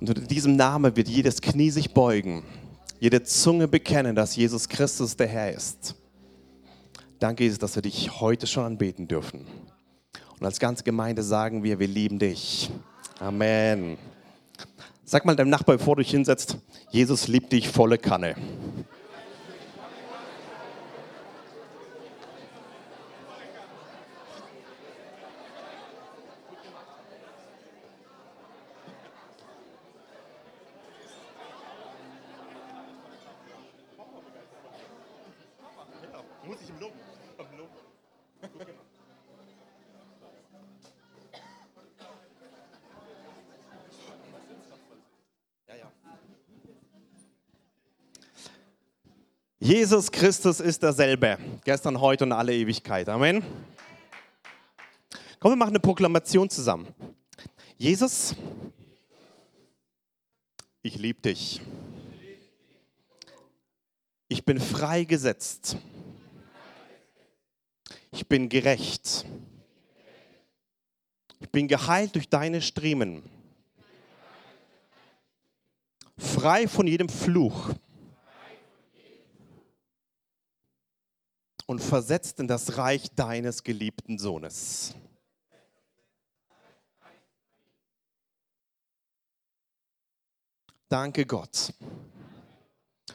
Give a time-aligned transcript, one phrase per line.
[0.00, 2.44] Und unter diesem Namen wird jedes Knie sich beugen,
[3.00, 5.94] jede Zunge bekennen, dass Jesus Christus der Herr ist.
[7.18, 9.44] Danke, Jesus, dass wir dich heute schon anbeten dürfen.
[10.38, 12.70] Und als ganze Gemeinde sagen wir, wir lieben dich.
[13.18, 13.98] Amen.
[15.04, 16.58] Sag mal deinem Nachbar, bevor du dich hinsetzt,
[16.90, 18.36] Jesus liebt dich volle Kanne.
[49.88, 53.08] Jesus Christus ist derselbe, gestern, heute und alle Ewigkeit.
[53.08, 53.42] Amen.
[55.40, 56.88] Komm, wir machen eine Proklamation zusammen.
[57.78, 58.34] Jesus,
[60.82, 61.62] ich liebe dich.
[64.28, 65.78] Ich bin freigesetzt.
[68.12, 69.24] Ich bin gerecht.
[71.40, 73.22] Ich bin geheilt durch deine Striemen.
[76.18, 77.70] Frei von jedem Fluch
[81.68, 84.94] und versetzt in das Reich deines geliebten Sohnes.
[90.88, 91.74] Danke Gott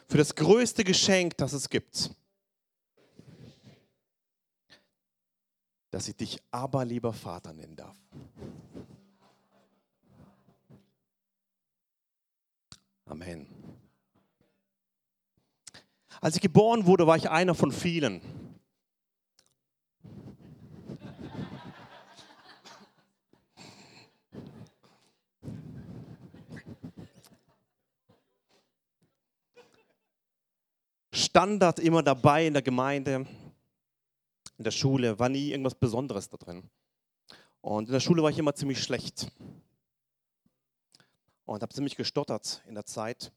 [0.07, 2.11] für das größte Geschenk, das es gibt.
[5.89, 7.97] Dass ich dich aber lieber Vater nennen darf.
[13.05, 13.47] Amen.
[16.21, 18.42] Als ich geboren wurde, war ich einer von vielen.
[31.35, 33.25] Standard immer dabei in der Gemeinde,
[34.55, 36.69] in der Schule, war nie irgendwas Besonderes da drin.
[37.59, 39.31] Und in der Schule war ich immer ziemlich schlecht.
[41.45, 43.31] Und habe ziemlich gestottert in der Zeit.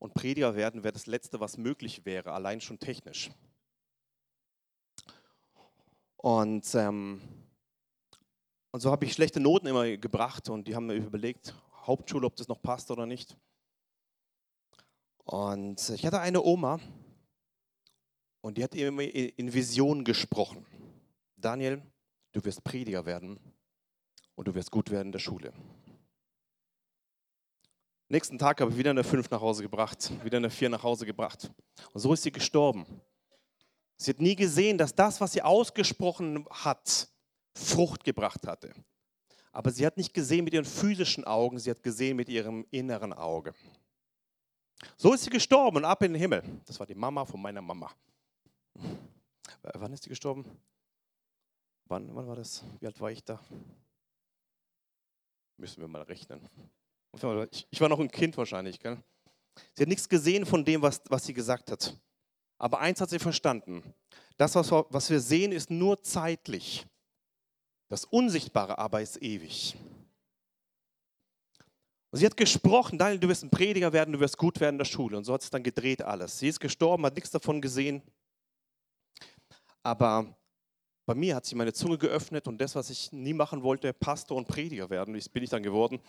[0.00, 3.30] Und Prediger werden wäre das Letzte, was möglich wäre, allein schon technisch.
[6.16, 7.20] Und, ähm,
[8.72, 11.54] und so habe ich schlechte Noten immer gebracht und die haben mir überlegt,
[11.86, 13.36] Hauptschule, ob das noch passt oder nicht.
[15.22, 16.80] Und ich hatte eine Oma,
[18.40, 20.64] und die hat immer in Visionen gesprochen.
[21.36, 21.82] Daniel,
[22.32, 23.38] du wirst Prediger werden
[24.34, 25.52] und du wirst gut werden in der Schule.
[28.08, 31.06] Nächsten Tag habe ich wieder eine 5 nach Hause gebracht, wieder eine 4 nach Hause
[31.06, 31.50] gebracht.
[31.92, 32.84] Und so ist sie gestorben.
[33.96, 37.08] Sie hat nie gesehen, dass das, was sie ausgesprochen hat,
[37.54, 38.72] Frucht gebracht hatte.
[39.52, 43.12] Aber sie hat nicht gesehen mit ihren physischen Augen, sie hat gesehen mit ihrem inneren
[43.12, 43.52] Auge.
[44.96, 46.42] So ist sie gestorben und ab in den Himmel.
[46.64, 47.90] Das war die Mama von meiner Mama.
[49.62, 50.44] Wann ist sie gestorben?
[51.86, 52.64] Wann, wann war das?
[52.78, 53.40] Wie alt war ich da?
[55.56, 56.48] Müssen wir mal rechnen.
[57.70, 58.78] Ich war noch ein Kind wahrscheinlich.
[58.78, 59.02] Gell?
[59.74, 61.96] Sie hat nichts gesehen von dem, was, was sie gesagt hat.
[62.58, 63.82] Aber eins hat sie verstanden.
[64.36, 66.86] Das, was, was wir sehen, ist nur zeitlich.
[67.88, 69.76] Das Unsichtbare aber ist ewig.
[72.10, 74.78] Und sie hat gesprochen, Daniel, du wirst ein Prediger werden, du wirst gut werden in
[74.78, 75.16] der Schule.
[75.16, 76.38] Und so hat es dann gedreht alles.
[76.38, 78.02] Sie ist gestorben, hat nichts davon gesehen.
[79.82, 80.34] Aber
[81.06, 84.36] bei mir hat sich meine Zunge geöffnet und das, was ich nie machen wollte, Pastor
[84.36, 86.00] und Prediger werden, das bin ich dann geworden,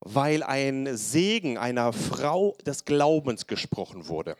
[0.00, 4.36] weil ein Segen einer Frau des Glaubens gesprochen wurde.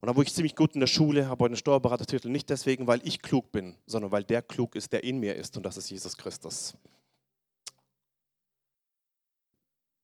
[0.00, 3.06] Und da wurde ich ziemlich gut in der Schule, habe einen Steuerberatertitel, nicht deswegen, weil
[3.06, 5.88] ich klug bin, sondern weil der klug ist, der in mir ist und das ist
[5.88, 6.74] Jesus Christus.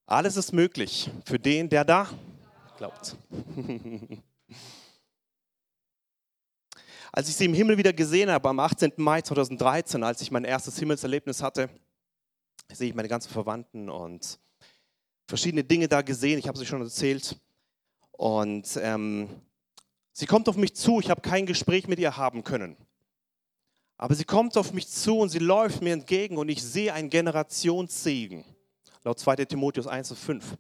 [0.07, 2.09] Alles ist möglich für den, der da
[2.77, 3.17] glaubt.
[7.13, 8.93] Als ich sie im Himmel wieder gesehen habe, am 18.
[8.97, 11.71] Mai 2013, als ich mein erstes Himmelserlebnis hatte,
[12.73, 14.39] sehe ich meine ganzen Verwandten und
[15.27, 16.39] verschiedene Dinge da gesehen.
[16.39, 17.37] Ich habe sie schon erzählt.
[18.13, 19.29] Und ähm,
[20.13, 21.01] sie kommt auf mich zu.
[21.01, 22.77] Ich habe kein Gespräch mit ihr haben können.
[23.97, 27.11] Aber sie kommt auf mich zu und sie läuft mir entgegen und ich sehe einen
[27.11, 28.45] Generationssegen.
[29.09, 29.37] Laut 2.
[29.47, 30.59] Timotheus 1 und 5.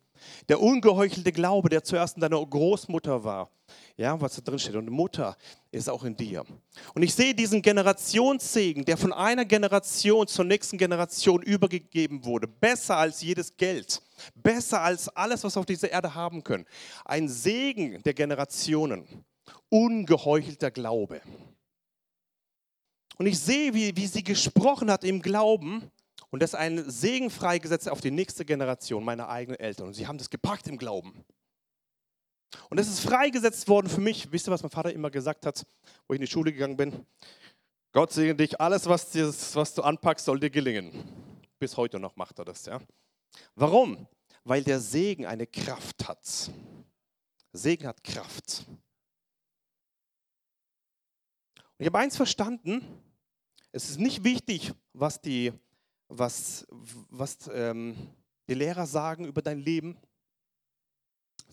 [0.49, 3.51] Der ungeheuchelte Glaube, der zuerst in deiner Großmutter war,
[3.99, 4.75] ja, was da drin steht.
[4.75, 5.37] Und Mutter
[5.71, 6.47] ist auch in dir.
[6.95, 12.49] Und ich sehe diesen Generationssegen, der von einer Generation zur nächsten Generation übergegeben wurde.
[12.49, 14.01] Besser als jedes Geld.
[14.35, 16.65] Besser als alles, was wir auf dieser Erde haben können.
[17.05, 19.27] Ein Segen der Generationen.
[19.69, 21.21] Ungeheuchelter Glaube.
[23.19, 25.91] Und ich sehe, wie, wie sie gesprochen hat im Glauben
[26.31, 29.89] Und das ist ein Segen freigesetzt auf die nächste Generation, meine eigenen Eltern.
[29.89, 31.25] Und sie haben das gepackt im Glauben.
[32.71, 34.31] Und es ist freigesetzt worden für mich.
[34.31, 35.67] Wisst ihr, was mein Vater immer gesagt hat,
[36.07, 37.07] wo ich in die Schule gegangen bin?
[37.93, 40.93] Gott segne dich, alles, was, dir, was du anpackst, soll dir gelingen.
[41.59, 42.67] Bis heute noch macht er das.
[42.67, 42.81] Ja?
[43.55, 44.07] Warum?
[44.45, 46.51] Weil der Segen eine Kraft hat.
[47.53, 48.67] Segen hat Kraft.
[51.79, 52.85] Und ich habe eins verstanden,
[53.73, 55.53] es ist nicht wichtig, was die,
[56.09, 57.97] was, was, ähm,
[58.49, 59.97] die Lehrer sagen über dein Leben.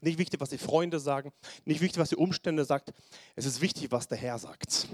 [0.01, 1.31] Nicht wichtig, was die Freunde sagen.
[1.65, 2.93] Nicht wichtig, was die Umstände sagt.
[3.35, 4.87] Es ist wichtig, was der Herr sagt.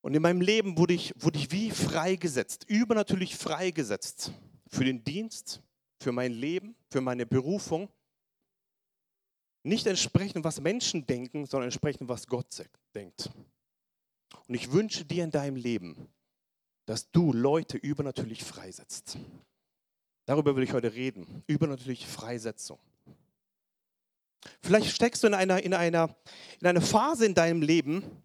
[0.00, 4.32] Und in meinem Leben wurde ich, wurde ich wie freigesetzt, übernatürlich freigesetzt
[4.66, 5.62] für den Dienst,
[6.00, 7.88] für mein Leben, für meine Berufung.
[9.62, 12.64] Nicht entsprechend, was Menschen denken, sondern entsprechend, was Gott
[12.94, 13.30] denkt.
[14.48, 16.08] Und ich wünsche dir in deinem Leben,
[16.86, 19.18] dass du Leute übernatürlich freisetzt.
[20.26, 21.42] Darüber will ich heute reden.
[21.46, 22.78] Übernatürliche Freisetzung.
[24.60, 26.14] Vielleicht steckst du in einer, in, einer,
[26.60, 28.22] in einer Phase in deinem Leben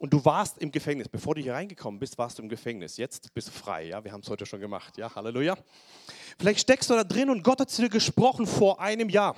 [0.00, 1.08] und du warst im Gefängnis.
[1.08, 2.96] Bevor du hier reingekommen bist, warst du im Gefängnis.
[2.96, 3.86] Jetzt bist du frei.
[3.86, 4.98] Ja, wir haben es heute schon gemacht.
[4.98, 5.56] Ja, Halleluja.
[6.38, 9.36] Vielleicht steckst du da drin und Gott hat zu dir gesprochen vor einem Jahr.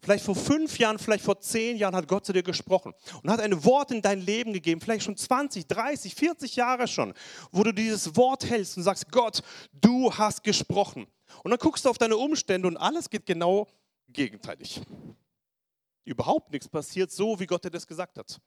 [0.00, 3.40] Vielleicht vor fünf Jahren, vielleicht vor zehn Jahren hat Gott zu dir gesprochen und hat
[3.40, 7.14] ein Wort in dein Leben gegeben, vielleicht schon 20, 30, 40 Jahre schon,
[7.50, 9.42] wo du dieses Wort hältst und sagst, Gott,
[9.72, 11.06] du hast gesprochen.
[11.42, 13.66] Und dann guckst du auf deine Umstände und alles geht genau
[14.08, 14.80] gegenteilig.
[16.04, 18.40] Überhaupt nichts passiert so, wie Gott dir das gesagt hat.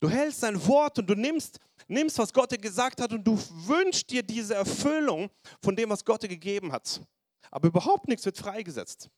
[0.00, 3.38] Du hältst ein Wort und du nimmst, nimmst, was Gott dir gesagt hat und du
[3.66, 5.28] wünschst dir diese Erfüllung
[5.62, 7.02] von dem, was Gott dir gegeben hat.
[7.50, 9.10] Aber überhaupt nichts wird freigesetzt.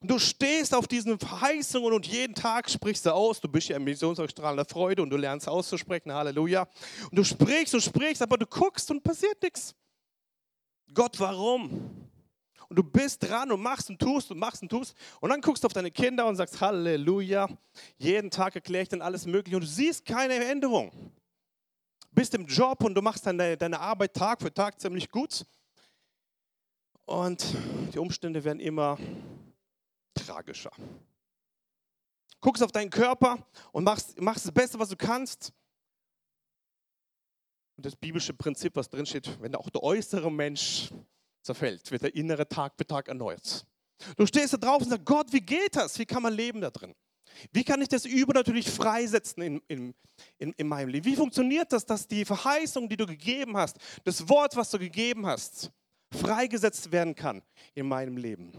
[0.00, 3.40] Und du stehst auf diesen Verheißungen und jeden Tag sprichst du aus.
[3.40, 6.12] Du bist ja im Missionsausstrahlender Freude und du lernst auszusprechen.
[6.12, 6.68] Halleluja.
[7.10, 9.74] Und du sprichst und sprichst, aber du guckst und passiert nichts.
[10.92, 12.10] Gott, warum?
[12.68, 14.96] Und du bist dran und machst und tust und machst und tust.
[15.20, 17.48] Und dann guckst du auf deine Kinder und sagst Halleluja.
[17.98, 20.90] Jeden Tag erkläre ich dann alles Mögliche und du siehst keine Änderung.
[22.10, 25.46] Bist im Job und du machst deine, deine Arbeit Tag für Tag ziemlich gut.
[27.06, 27.44] Und
[27.92, 28.98] die Umstände werden immer
[30.14, 30.72] tragischer.
[32.40, 35.52] Guckst auf deinen Körper und machst, machst das Beste, was du kannst.
[37.76, 40.90] Und das biblische Prinzip, was drin steht, wenn auch der äußere Mensch
[41.42, 43.66] zerfällt, wird der innere Tag für Tag erneuert.
[44.16, 45.98] Du stehst da drauf und sagst, Gott, wie geht das?
[45.98, 46.94] Wie kann man leben da drin?
[47.52, 49.94] Wie kann ich das übernatürlich freisetzen in, in,
[50.38, 51.04] in, in meinem Leben?
[51.04, 55.26] Wie funktioniert das, dass die Verheißung, die du gegeben hast, das Wort, was du gegeben
[55.26, 55.70] hast,
[56.12, 57.42] freigesetzt werden kann
[57.74, 58.52] in meinem Leben?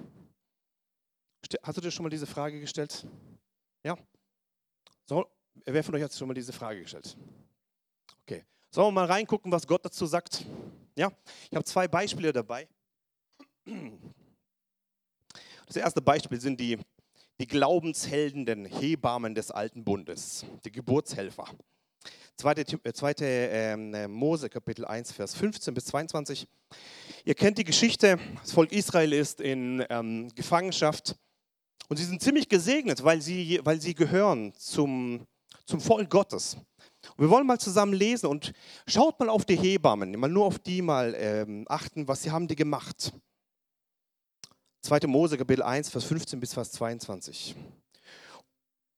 [1.64, 3.06] Hast du dir schon mal diese Frage gestellt?
[3.84, 3.96] Ja?
[5.06, 5.26] So,
[5.66, 7.16] wer von euch hat schon mal diese Frage gestellt?
[8.24, 8.44] Okay.
[8.72, 10.46] Sollen wir mal reingucken, was Gott dazu sagt?
[10.96, 11.12] Ja?
[11.50, 12.68] Ich habe zwei Beispiele dabei.
[15.68, 16.80] Das erste Beispiel sind die,
[17.40, 21.48] die Glaubenshelden, den Hebammen des Alten Bundes, die Geburtshelfer.
[22.38, 26.48] Zweite, zweite äh, Mose, Kapitel 1, Vers 15 bis 22.
[27.24, 31.16] Ihr kennt die Geschichte, das Volk Israel ist in ähm, Gefangenschaft
[31.88, 35.26] und sie sind ziemlich gesegnet, weil sie, weil sie gehören zum,
[35.66, 36.58] zum Volk Gottes.
[37.18, 38.54] Und wir wollen mal zusammen lesen und
[38.88, 42.48] schaut mal auf die Hebammen, mal nur auf die mal ähm, achten, was sie haben
[42.48, 43.14] die gemacht.
[44.82, 45.08] 2.
[45.08, 47.56] Mose, Kapitel 1, Vers 15 bis Vers 22.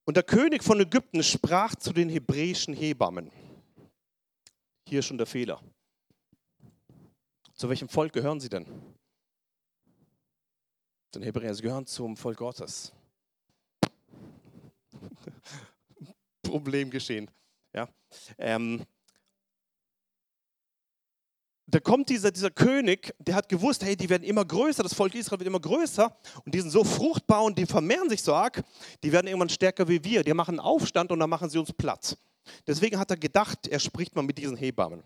[0.05, 3.31] Und der König von Ägypten sprach zu den hebräischen Hebammen.
[4.87, 5.61] Hier ist schon der Fehler.
[7.55, 8.65] Zu welchem Volk gehören sie denn?
[11.15, 12.91] Den Hebräer, gehören zum Volk Gottes.
[16.41, 17.31] Problem geschehen.
[17.73, 17.87] Ja.
[18.37, 18.85] Ähm,
[21.65, 25.15] da kommt dieser, dieser König, der hat gewusst, hey, die werden immer größer, das Volk
[25.15, 28.63] Israel wird immer größer und die sind so fruchtbar und die vermehren sich so arg,
[29.03, 30.23] die werden irgendwann stärker wie wir.
[30.23, 32.17] Die machen Aufstand und dann machen sie uns platt.
[32.65, 35.03] Deswegen hat er gedacht, er spricht mal mit diesen Hebammen.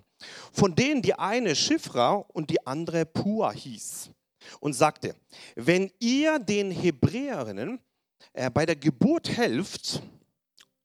[0.51, 4.12] Von denen die eine Schifra und die andere Pua hieß
[4.60, 5.15] und sagte,
[5.55, 7.79] wenn ihr den Hebräerinnen
[8.33, 10.01] äh, bei der Geburt helft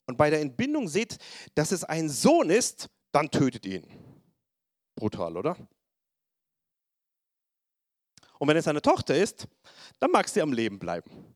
[0.07, 1.19] und bei der Entbindung seht,
[1.55, 3.87] dass es ein Sohn ist, dann tötet ihn.
[4.95, 5.57] Brutal, oder?
[8.39, 9.47] Und wenn es eine Tochter ist,
[9.99, 11.35] dann mag sie am Leben bleiben.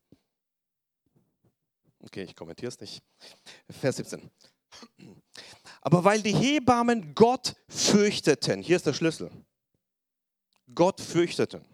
[2.01, 3.03] Okay, ich kommentiere es nicht.
[3.69, 4.31] Vers 17.
[5.83, 9.31] Aber weil die Hebammen Gott fürchteten, hier ist der Schlüssel,
[10.75, 11.65] Gott fürchteten,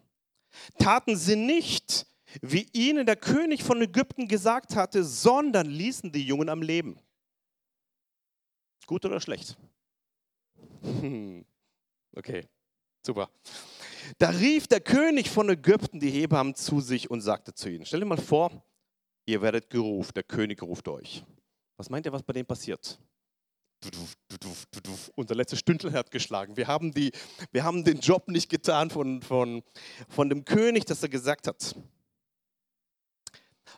[0.78, 2.06] taten sie nicht,
[2.42, 6.98] wie ihnen der König von Ägypten gesagt hatte, sondern ließen die Jungen am Leben.
[8.86, 9.56] Gut oder schlecht?
[12.18, 12.48] Okay,
[13.04, 13.28] super.
[14.16, 18.00] Da rief der König von Ägypten die Hebammen zu sich und sagte zu ihnen, stell
[18.00, 18.64] dir mal vor,
[19.26, 21.22] ihr werdet gerufen, der König ruft euch.
[21.76, 22.98] Was meint ihr, was bei dem passiert?
[25.14, 26.56] Unser letztes Stündel hat geschlagen.
[26.56, 27.12] Wir haben, die,
[27.52, 29.62] wir haben den Job nicht getan von, von,
[30.08, 31.74] von dem König, dass er gesagt hat.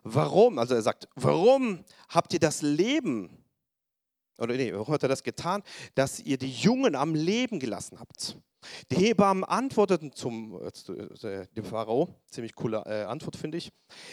[0.02, 0.58] Warum?
[0.58, 3.44] Also er sagt, warum habt ihr das Leben,
[4.38, 5.62] oder nee, warum hat er das getan,
[5.94, 8.38] dass ihr die Jungen am Leben gelassen habt?
[8.90, 13.70] Die Hebammen antworteten zum, äh, dem Pharao, ziemlich coole äh, Antwort finde ich.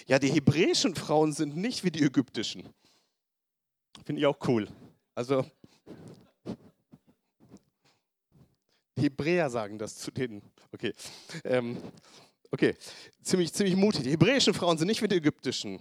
[0.08, 2.70] Ja, die hebräischen Frauen sind nicht wie die ägyptischen.
[4.06, 4.68] Finde ich auch cool.
[5.16, 5.46] Also,
[8.98, 10.42] Hebräer sagen das zu denen.
[10.72, 10.94] Okay.
[11.44, 11.78] Ähm,
[12.52, 12.76] okay,
[13.22, 14.04] ziemlich, ziemlich mutig.
[14.04, 15.80] Die hebräischen Frauen sind nicht wie die ägyptischen,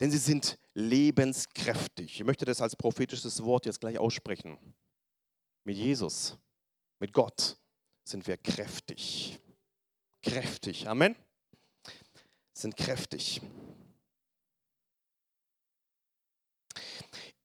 [0.00, 2.20] denn sie sind lebenskräftig.
[2.20, 4.58] Ich möchte das als prophetisches Wort jetzt gleich aussprechen.
[5.64, 6.36] Mit Jesus,
[6.98, 7.56] mit Gott
[8.04, 9.38] sind wir kräftig.
[10.22, 10.88] Kräftig.
[10.88, 11.16] Amen.
[12.52, 13.40] Sind kräftig.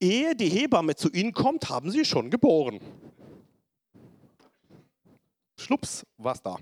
[0.04, 2.82] Ehe die Hebamme zu ihnen kommt, haben sie schon geboren.
[5.58, 6.58] Schlups, was da.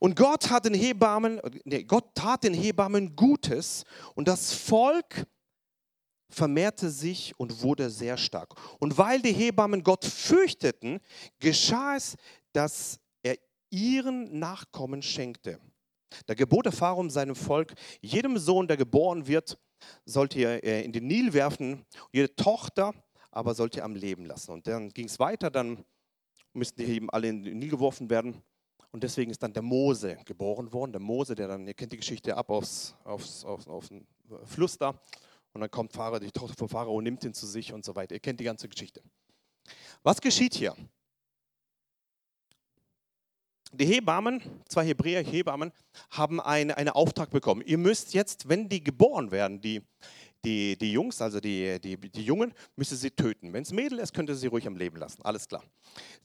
[0.00, 5.26] Und Gott hat den Hebammen, nee, Gott tat den Hebammen Gutes und das Volk
[6.30, 8.54] vermehrte sich und wurde sehr stark.
[8.78, 11.00] Und weil die Hebammen Gott fürchteten,
[11.38, 12.16] geschah es,
[12.52, 13.36] dass er
[13.70, 15.60] ihren Nachkommen schenkte.
[16.24, 19.58] Da gebot der Pharao seinem Volk, jedem Sohn, der geboren wird,
[20.04, 22.94] sollte ihr äh, in den Nil werfen, jede Tochter
[23.30, 24.52] aber sollte ihr am Leben lassen.
[24.52, 25.84] Und dann ging es weiter, dann
[26.52, 28.42] müssten die eben alle in den Nil geworfen werden.
[28.90, 30.92] Und deswegen ist dann der Mose geboren worden.
[30.92, 34.06] Der Mose, der dann, ihr kennt die Geschichte, ab aufs, aufs, aufs, auf den
[34.44, 35.00] Fluss da.
[35.52, 38.14] Und dann kommt Pharao, die Tochter von Pharao nimmt ihn zu sich und so weiter.
[38.14, 39.02] Ihr kennt die ganze Geschichte.
[40.02, 40.74] Was geschieht hier?
[43.72, 45.72] Die Hebammen, zwei Hebräer Hebammen,
[46.10, 47.62] haben einen, einen Auftrag bekommen.
[47.66, 49.82] Ihr müsst jetzt, wenn die geboren werden, die,
[50.44, 53.52] die, die Jungs, also die, die, die Jungen, müsst ihr sie töten.
[53.52, 55.20] Wenn es Mädel ist, könnt ihr sie ruhig am Leben lassen.
[55.22, 55.62] Alles klar.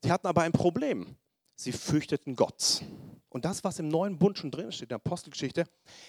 [0.02, 1.16] Sie hatten aber ein Problem.
[1.56, 2.82] Sie fürchteten Gott.
[3.28, 5.66] Und das, was im neuen Bund schon drin steht, in der Apostelgeschichte,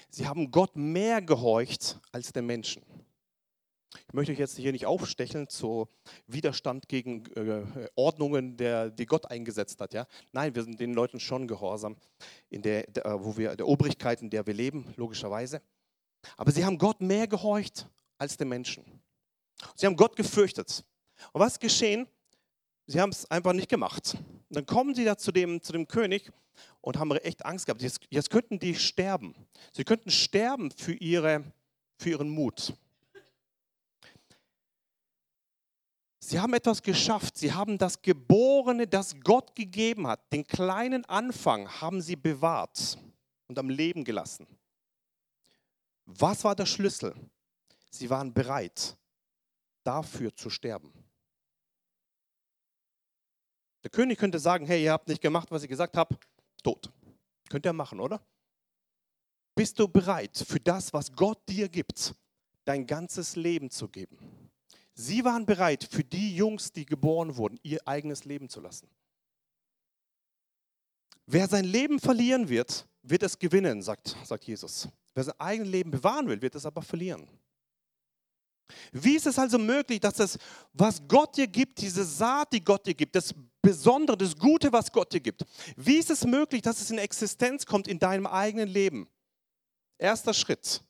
[0.10, 2.82] sie haben Gott mehr gehorcht als den Menschen.
[4.08, 5.88] Ich möchte euch jetzt hier nicht aufstecheln zu
[6.28, 9.94] Widerstand gegen äh, Ordnungen, der, die Gott eingesetzt hat.
[9.94, 10.08] Ja?
[10.32, 11.98] Nein, wir sind den Leuten schon gehorsam,
[12.50, 15.62] in der, der, wo wir, der Obrigkeit, in der wir leben, logischerweise.
[16.38, 17.88] Aber sie haben Gott mehr gehorcht
[18.18, 18.84] als den Menschen.
[19.76, 20.84] Sie haben Gott gefürchtet.
[21.32, 22.08] Und was geschehen?
[22.88, 24.16] Sie haben es einfach nicht gemacht.
[24.50, 26.32] Und dann kommen sie da zu dem, zu dem König
[26.82, 27.82] und haben echt Angst gehabt.
[27.82, 29.36] Jetzt, jetzt könnten die sterben.
[29.74, 31.44] Sie könnten sterben für, ihre,
[31.98, 32.74] für ihren Mut.
[36.28, 37.38] Sie haben etwas geschafft.
[37.38, 42.98] Sie haben das Geborene, das Gott gegeben hat, den kleinen Anfang haben sie bewahrt
[43.48, 44.48] und am Leben gelassen.
[46.08, 47.14] Was war der Schlüssel?
[47.92, 48.98] Sie waren bereit,
[49.84, 50.92] dafür zu sterben.
[53.84, 56.18] Der König könnte sagen, hey, ihr habt nicht gemacht, was ich gesagt habe,
[56.64, 56.92] tot.
[57.50, 58.20] Könnt ihr machen, oder?
[59.54, 62.16] Bist du bereit, für das, was Gott dir gibt,
[62.64, 64.45] dein ganzes Leben zu geben?
[64.96, 68.88] Sie waren bereit, für die Jungs, die geboren wurden, ihr eigenes Leben zu lassen.
[71.28, 74.88] Wer sein Leben verlieren wird, wird es gewinnen, sagt, sagt Jesus.
[75.14, 77.28] Wer sein eigenes Leben bewahren will, wird es aber verlieren.
[78.92, 80.38] Wie ist es also möglich, dass das,
[80.74, 84.92] was Gott dir gibt, diese Saat, die Gott dir gibt, das Besondere, das Gute, was
[84.92, 88.70] Gott dir gibt, wie ist es möglich, dass es in Existenz kommt in deinem eigenen
[88.70, 89.08] Leben?
[89.98, 90.82] Erster Schritt.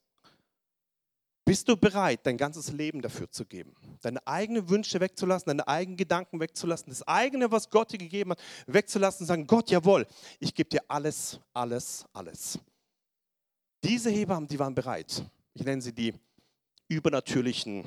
[1.45, 3.75] Bist du bereit, dein ganzes Leben dafür zu geben?
[4.01, 8.39] Deine eigenen Wünsche wegzulassen, deine eigenen Gedanken wegzulassen, das eigene, was Gott dir gegeben hat,
[8.65, 10.07] wegzulassen und sagen, Gott, jawohl,
[10.39, 12.57] ich gebe dir alles, alles, alles.
[13.83, 15.23] Diese Hebammen, die waren bereit.
[15.53, 16.15] Ich nenne sie die
[16.87, 17.83] übernatürlichen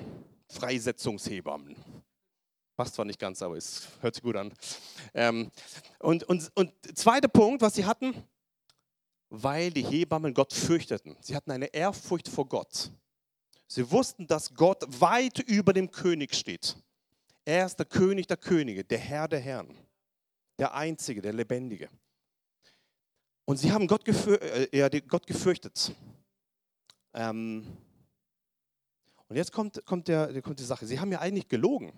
[0.49, 1.75] Freisetzungshebammen.
[2.77, 4.53] Passt zwar nicht ganz, aber es hört sich gut an.
[5.15, 5.51] Ähm,
[5.99, 8.15] und, und, und zweiter Punkt, was sie hatten,
[9.31, 11.17] weil die Hebammen Gott fürchteten.
[11.21, 12.93] Sie hatten eine Ehrfurcht vor Gott.
[13.69, 16.77] Sie wussten, dass Gott weit über dem König steht.
[17.45, 19.77] Er ist der König der Könige, der Herr der Herren,
[20.59, 21.89] der Einzige, der Lebendige.
[23.45, 25.95] Und sie haben Gott, gefür äh, Gott gefürchtet.
[27.15, 27.77] Ähm
[29.29, 30.87] und jetzt kommt, kommt, der, kommt die Sache.
[30.87, 31.93] Sie haben ja eigentlich gelogen.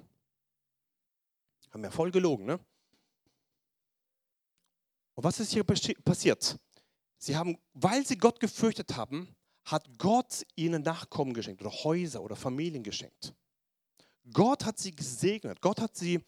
[1.73, 2.59] Haben ja voll gelogen, ne?
[5.15, 6.59] Und was ist hier passiert?
[7.19, 9.37] Sie haben, weil sie Gott gefürchtet haben,
[9.71, 13.35] hat Gott ihnen Nachkommen geschenkt oder Häuser oder Familien geschenkt.
[14.33, 15.61] Gott hat sie gesegnet.
[15.61, 16.21] Gott hat sie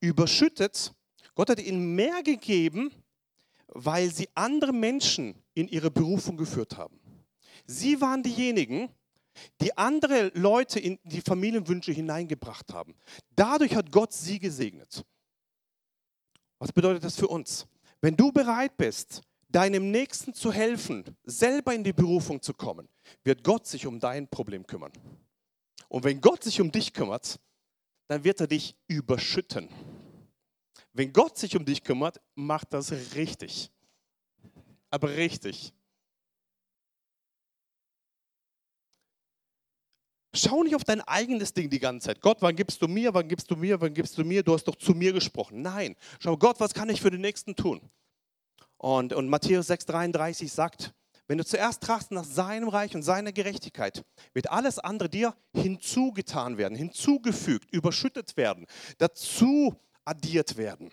[0.00, 0.92] überschüttet.
[1.34, 2.90] Gott hat ihnen mehr gegeben,
[3.68, 6.98] weil sie andere Menschen in ihre Berufung geführt haben.
[7.66, 8.88] Sie waren diejenigen,
[9.60, 12.94] die andere Leute in die Familienwünsche hineingebracht haben.
[13.36, 15.04] Dadurch hat Gott sie gesegnet.
[16.58, 17.66] Was bedeutet das für uns?
[18.00, 22.88] Wenn du bereit bist, deinem Nächsten zu helfen, selber in die Berufung zu kommen,
[23.24, 24.92] wird Gott sich um dein Problem kümmern.
[25.88, 27.40] Und wenn Gott sich um dich kümmert,
[28.06, 29.68] dann wird er dich überschütten.
[30.92, 33.70] Wenn Gott sich um dich kümmert, macht das richtig.
[34.90, 35.72] Aber richtig.
[40.32, 42.20] Schau nicht auf dein eigenes Ding die ganze Zeit.
[42.20, 44.44] Gott, wann gibst du mir, wann gibst du mir, wann gibst du mir?
[44.44, 45.60] Du hast doch zu mir gesprochen.
[45.62, 47.80] Nein, schau, Gott, was kann ich für den Nächsten tun?
[48.80, 50.94] Und, und Matthäus 6,33 sagt,
[51.26, 56.56] wenn du zuerst trachst nach seinem Reich und seiner Gerechtigkeit, wird alles andere dir hinzugetan
[56.56, 58.64] werden, hinzugefügt, überschüttet werden,
[58.96, 60.90] dazu addiert werden.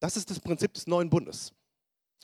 [0.00, 1.52] Das ist das Prinzip des neuen Bundes.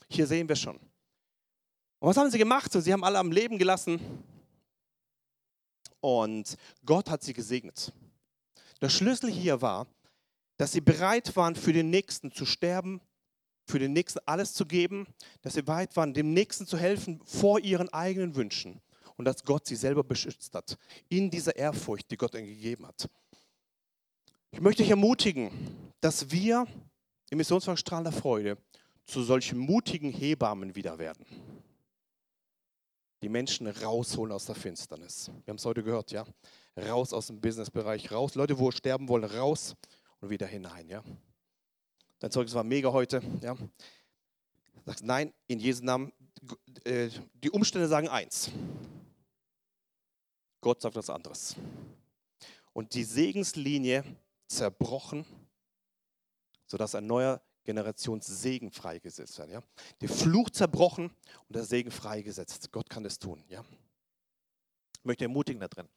[0.09, 0.76] Hier sehen wir schon.
[0.76, 2.73] Und was haben sie gemacht?
[2.73, 4.00] Sie haben alle am Leben gelassen
[6.00, 7.93] und Gott hat sie gesegnet.
[8.81, 9.87] Der Schlüssel hier war,
[10.57, 13.02] dass sie bereit waren, für den Nächsten zu sterben,
[13.73, 15.07] für den Nächsten alles zu geben,
[15.41, 18.81] dass sie bereit waren, dem Nächsten zu helfen vor ihren eigenen Wünschen
[19.17, 23.09] und dass Gott sie selber beschützt hat, in dieser Ehrfurcht, die Gott ihnen gegeben hat.
[24.50, 25.50] Ich möchte euch ermutigen,
[26.00, 26.67] dass wir
[27.31, 28.59] im Missionswerk Strahl der Freude
[29.05, 31.25] zu solchen mutigen Hebammen wieder werden
[33.23, 35.31] die Menschen rausholen aus der Finsternis.
[35.45, 36.25] Wir haben es heute gehört, ja.
[36.76, 38.35] Raus aus dem Businessbereich, raus.
[38.35, 39.76] Leute, wo sterben wollen, raus
[40.21, 41.05] und wieder hinein, ja.
[42.23, 43.57] Dein Zeugnis war mega heute, ja.
[44.87, 46.12] Sagst, nein, in Jesu Namen.
[46.85, 48.49] Äh, die Umstände sagen eins.
[50.61, 51.57] Gott sagt was anderes.
[52.73, 54.05] Und die Segenslinie
[54.47, 55.26] zerbrochen,
[56.69, 59.50] sodass ein neuer Generationssegen freigesetzt werden.
[59.50, 59.62] Ja?
[60.00, 61.07] Der Fluch zerbrochen
[61.49, 62.71] und der Segen freigesetzt.
[62.71, 63.43] Gott kann das tun.
[63.49, 63.65] Ja?
[64.97, 65.89] Ich möchte ermutigen da drin.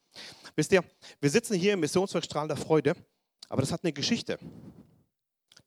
[0.56, 0.84] Wisst ihr,
[1.22, 2.96] wir sitzen hier im Missionswerk Strahlen der Freude,
[3.48, 4.40] aber das hat eine Geschichte.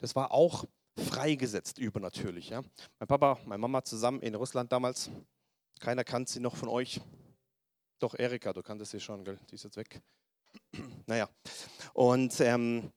[0.00, 0.64] Das war auch
[0.96, 2.50] freigesetzt übernatürlich.
[2.50, 2.62] Ja?
[2.98, 5.10] Mein Papa, meine Mama zusammen in Russland damals.
[5.80, 7.00] Keiner kannte sie noch von euch.
[8.00, 9.38] Doch, Erika, du kanntest sie schon, gell?
[9.50, 10.00] die ist jetzt weg.
[11.06, 11.28] naja,
[11.94, 12.90] und ähm,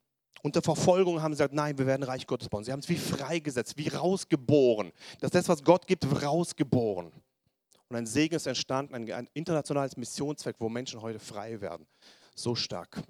[0.43, 2.63] unter Verfolgung haben sie gesagt, nein, wir werden Reich Gottes bauen.
[2.63, 4.91] Sie haben es wie freigesetzt, wie rausgeboren.
[5.19, 7.11] Das ist das, was Gott gibt, rausgeboren.
[7.89, 11.85] Und ein Segen ist entstanden, ein, ein internationales Missionszweck, wo Menschen heute frei werden.
[12.35, 13.03] So stark.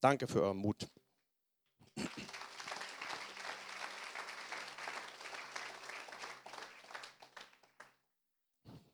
[0.00, 0.86] Danke für euren Mut.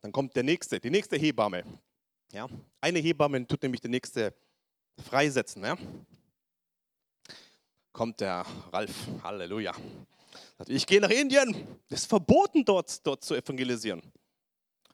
[0.01, 1.63] Dann kommt der nächste, die nächste Hebamme.
[2.31, 2.47] Ja,
[2.79, 4.33] eine Hebamme tut nämlich die nächste
[4.97, 5.63] freisetzen.
[5.63, 5.77] Ja?
[7.99, 9.73] kommt der Ralf, Halleluja.
[10.67, 11.53] Ich gehe nach Indien.
[11.89, 14.01] Es ist verboten, dort, dort zu evangelisieren.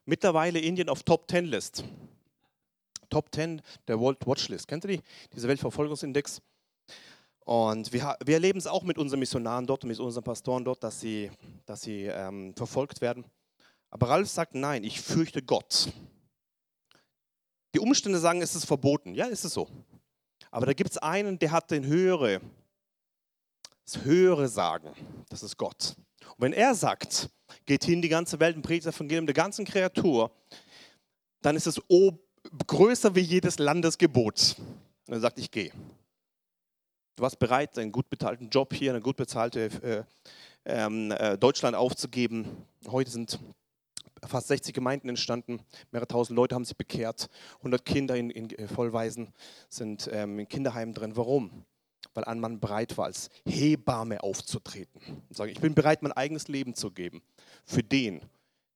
[0.06, 1.84] Mittlerweile Indien auf Top 10 List.
[3.12, 4.68] Top 10 der World Watch List.
[4.68, 5.02] Kennt ihr die?
[5.34, 6.41] Diese Weltverfolgungsindex.
[7.41, 11.00] Und wir, wir erleben es auch mit unseren Missionaren dort, mit unseren Pastoren dort, dass
[11.00, 11.30] sie,
[11.68, 13.24] dass sie ähm, verfolgt werden.
[13.96, 15.88] Aber Ralf sagt, nein, ich fürchte Gott.
[17.74, 19.16] Die Umstände sagen, es ist verboten.
[19.16, 19.70] Ja, ist es so.
[20.52, 22.42] Aber da gibt es einen, der hat den höhere
[23.86, 24.92] das Höhere sagen,
[25.30, 25.96] das ist Gott.
[26.20, 27.30] Und wenn er sagt,
[27.66, 30.30] geht hin die ganze Welt und predigt das Evangelium der ganzen Kreatur,
[31.42, 31.80] dann ist es
[32.68, 34.58] größer wie jedes Landesgebot.
[35.08, 35.72] Und er sagt, ich gehe.
[37.16, 40.04] Du warst bereit, einen gut bezahlten Job hier, eine gut bezahlte äh,
[40.66, 42.66] ähm, äh, Deutschland aufzugeben.
[42.88, 43.40] Heute sind
[44.28, 45.62] fast 60 Gemeinden entstanden,
[45.92, 49.34] mehrere tausend Leute haben sich bekehrt, 100 Kinder in, in äh, Vollweisen
[49.70, 51.16] sind ähm, in Kinderheimen drin.
[51.16, 51.66] Warum?
[52.14, 56.48] weil ein Mann bereit war, als Hebamme aufzutreten und sagen, ich bin bereit, mein eigenes
[56.48, 57.22] Leben zu geben
[57.66, 58.22] für den,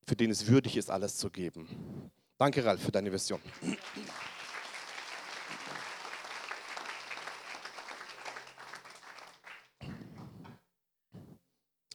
[0.06, 2.12] für den es würdig ist, alles zu geben.
[2.38, 3.42] Danke, Ralf, für deine Vision.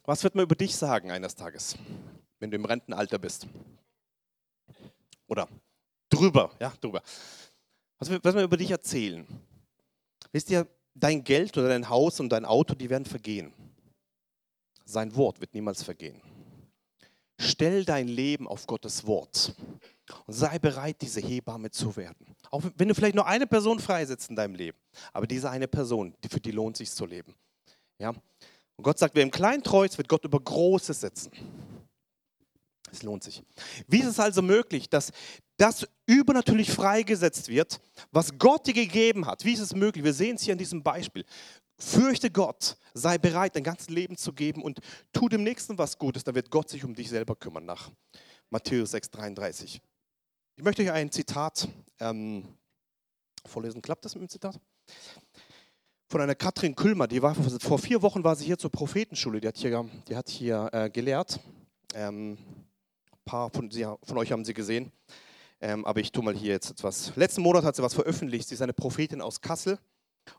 [0.03, 1.75] Was wird man über dich sagen eines Tages,
[2.45, 3.47] wenn du im Rentenalter bist?
[5.25, 5.47] Oder
[6.09, 7.01] drüber, ja, drüber.
[7.97, 9.25] Was wird man über dich erzählen?
[10.31, 13.51] Wisst ihr, dein Geld oder dein Haus und dein Auto, die werden vergehen.
[14.85, 16.21] Sein Wort wird niemals vergehen.
[17.39, 19.55] Stell dein Leben auf Gottes Wort
[20.27, 22.35] und sei bereit, diese Hebamme zu werden.
[22.51, 24.77] Auch wenn du vielleicht nur eine Person freisetzt in deinem Leben,
[25.13, 27.33] aber diese eine Person, die für die lohnt sich zu leben.
[27.97, 28.09] Ja?
[28.09, 31.31] Und Gott sagt, wer im Kleinen treu ist, wird Gott über Großes setzen.
[32.95, 33.43] Es lohnt sich.
[33.87, 35.11] Wie ist es also möglich, dass
[35.57, 37.79] das übernatürlich freigesetzt wird,
[38.11, 39.45] was Gott dir gegeben hat?
[39.45, 40.03] Wie ist es möglich?
[40.03, 41.25] Wir sehen es hier in diesem Beispiel.
[41.77, 44.79] Fürchte Gott, sei bereit, dein ganzes Leben zu geben und
[45.11, 47.91] tu dem Nächsten was Gutes, dann wird Gott sich um dich selber kümmern, nach
[48.49, 49.81] Matthäus 6,33.
[50.55, 51.67] Ich möchte euch ein Zitat
[51.99, 52.47] ähm,
[53.45, 53.81] vorlesen.
[53.81, 54.59] Klappt das mit dem Zitat?
[56.07, 59.47] Von einer Katrin Kühlmer, die war vor vier Wochen war sie hier zur Prophetenschule, die
[59.47, 61.39] hat hier, die hat hier äh, gelehrt.
[61.93, 62.37] Ähm,
[63.25, 64.91] paar von, sie, von, euch haben sie gesehen.
[65.59, 67.11] Ähm, aber ich tue mal hier jetzt etwas.
[67.15, 68.47] Letzten Monat hat sie was veröffentlicht.
[68.47, 69.79] Sie ist eine Prophetin aus Kassel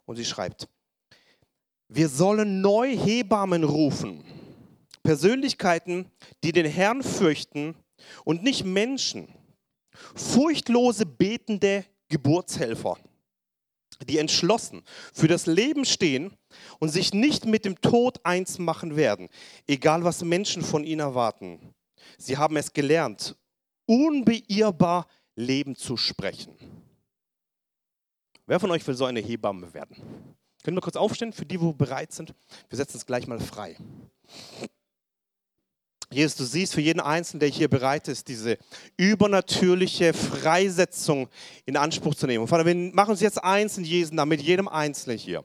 [0.04, 0.68] und sie schreibt,
[1.88, 4.24] wir sollen neu Hebammen rufen.
[5.02, 6.10] Persönlichkeiten,
[6.42, 7.76] die den Herrn fürchten
[8.24, 9.28] und nicht Menschen.
[10.14, 12.98] Furchtlose, betende Geburtshelfer,
[14.06, 14.82] die entschlossen
[15.14, 16.36] für das Leben stehen
[16.80, 19.28] und sich nicht mit dem Tod eins machen werden,
[19.66, 21.74] egal was Menschen von ihnen erwarten.
[22.18, 23.36] Sie haben es gelernt,
[23.86, 26.54] unbeirrbar Leben zu sprechen.
[28.46, 30.36] Wer von euch will so eine Hebamme werden?
[30.62, 32.34] Können wir kurz aufstehen für die, wo bereit sind?
[32.68, 33.76] Wir setzen es gleich mal frei.
[36.16, 38.56] Jesus, du siehst für jeden Einzelnen, der hier bereit ist, diese
[38.96, 41.28] übernatürliche Freisetzung
[41.66, 42.40] in Anspruch zu nehmen.
[42.40, 45.44] Und Vater, wir machen uns jetzt eins in Jesu Namen, mit jedem Einzelnen hier.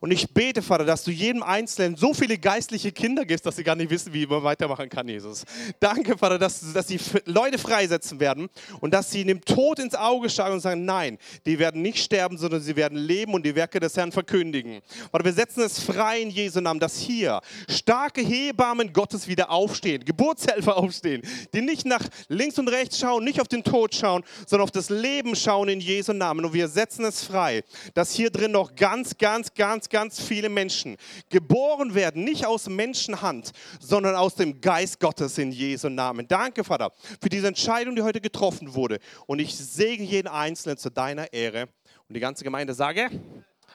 [0.00, 3.62] Und ich bete, Vater, dass du jedem Einzelnen so viele geistliche Kinder gibst, dass sie
[3.62, 5.44] gar nicht wissen, wie man weitermachen kann, Jesus.
[5.78, 8.48] Danke, Vater, dass, dass die Leute freisetzen werden
[8.80, 12.38] und dass sie dem Tod ins Auge schauen und sagen, nein, die werden nicht sterben,
[12.38, 14.80] sondern sie werden leben und die Werke des Herrn verkündigen.
[15.12, 20.04] Vater, wir setzen es frei in Jesu Namen, dass hier starke Hebammen Gottes wieder aufstehen,
[20.08, 21.22] Geburtshelfer aufstehen,
[21.54, 24.90] die nicht nach links und rechts schauen, nicht auf den Tod schauen, sondern auf das
[24.90, 26.44] Leben schauen in Jesu Namen.
[26.44, 27.62] Und wir setzen es frei,
[27.94, 30.96] dass hier drin noch ganz, ganz, ganz, ganz, viele Menschen
[31.30, 36.26] geboren werden, nicht aus Menschenhand, sondern aus dem Geist Gottes in Jesu Namen.
[36.26, 38.98] Danke, Vater, für diese Entscheidung, die heute getroffen wurde.
[39.26, 41.68] Und ich segne jeden Einzelnen zu deiner Ehre.
[42.08, 43.10] Und die ganze Gemeinde sage,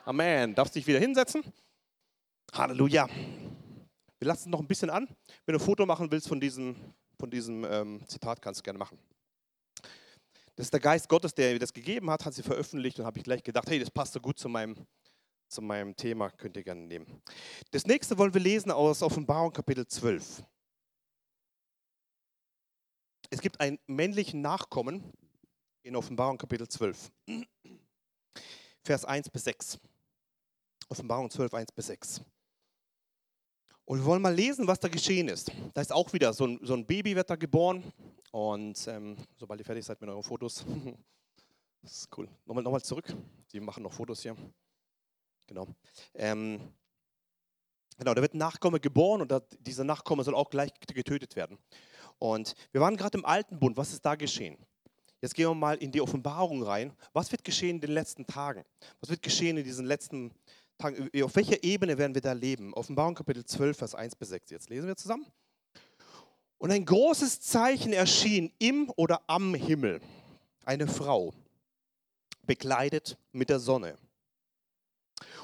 [0.04, 0.54] Amen.
[0.54, 1.42] Darfst dich wieder hinsetzen?
[2.52, 3.08] Halleluja.
[4.18, 5.08] Wir lassen noch ein bisschen an.
[5.46, 6.76] Wenn du ein Foto machen willst von diesem,
[7.18, 8.98] von diesem ähm, Zitat, kannst du gerne machen.
[10.56, 13.18] Das ist der Geist Gottes, der mir das gegeben hat, hat sie veröffentlicht und habe
[13.18, 14.76] ich gleich gedacht, hey, das passt so gut zu meinem
[15.48, 17.22] zu meinem Thema, könnt ihr gerne nehmen.
[17.70, 20.42] Das nächste wollen wir lesen aus Offenbarung Kapitel 12.
[23.30, 25.12] Es gibt einen männlichen Nachkommen
[25.82, 27.12] in Offenbarung Kapitel 12.
[28.82, 29.78] Vers 1 bis 6.
[30.88, 32.20] Offenbarung 12, 1 bis 6.
[33.86, 35.52] Und wir wollen mal lesen, was da geschehen ist.
[35.74, 37.84] Da ist auch wieder so ein, so ein Baby wird da geboren.
[38.30, 40.64] Und ähm, sobald ihr fertig seid mit euren Fotos,
[41.82, 42.26] das ist cool.
[42.46, 43.14] Nochmal, nochmal zurück.
[43.52, 44.36] Die machen noch Fotos hier.
[45.46, 45.68] Genau.
[46.14, 46.58] Ähm,
[47.98, 51.58] genau, da wird ein Nachkomme geboren und dieser Nachkomme soll auch gleich getötet werden.
[52.18, 53.76] Und wir waren gerade im Alten Bund.
[53.76, 54.56] Was ist da geschehen?
[55.20, 56.96] Jetzt gehen wir mal in die Offenbarung rein.
[57.12, 58.64] Was wird geschehen in den letzten Tagen?
[59.00, 60.40] Was wird geschehen in diesen letzten Tagen?
[60.84, 62.74] Auf welcher Ebene werden wir da leben?
[62.74, 64.50] Offenbarung Kapitel 12, Vers 1 bis 6.
[64.50, 65.26] Jetzt lesen wir zusammen.
[66.58, 70.00] Und ein großes Zeichen erschien im oder am Himmel.
[70.64, 71.34] Eine Frau,
[72.46, 73.98] bekleidet mit der Sonne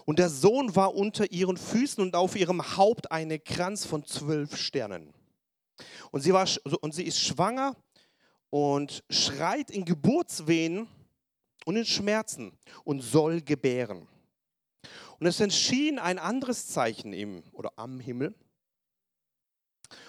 [0.04, 4.56] und der Sohn war unter ihren Füßen und auf ihrem Haupt eine Kranz von zwölf
[4.56, 5.12] Sternen.
[6.10, 6.48] Und sie, war,
[6.80, 7.76] und sie ist schwanger
[8.50, 10.88] und schreit in Geburtswehen
[11.64, 14.08] und in Schmerzen und soll gebären.
[15.20, 18.34] Und es erschien ein anderes Zeichen im oder am Himmel.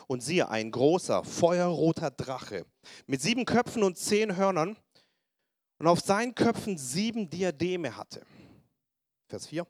[0.08, 2.66] Und siehe, ein großer, feuerroter Drache
[3.08, 4.78] mit sieben Köpfen und zehn Hörnern
[5.80, 8.26] und auf seinen Köpfen sieben Diademe hatte.
[9.28, 9.68] Vers 4.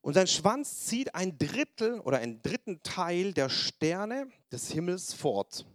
[0.00, 5.66] Und sein Schwanz zieht ein Drittel oder einen dritten Teil der Sterne des Himmels fort.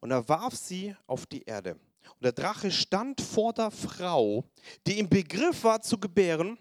[0.00, 1.78] Und er warf sie auf die Erde.
[2.14, 4.44] Und der Drache stand vor der Frau,
[4.86, 6.58] die im Begriff war zu gebären,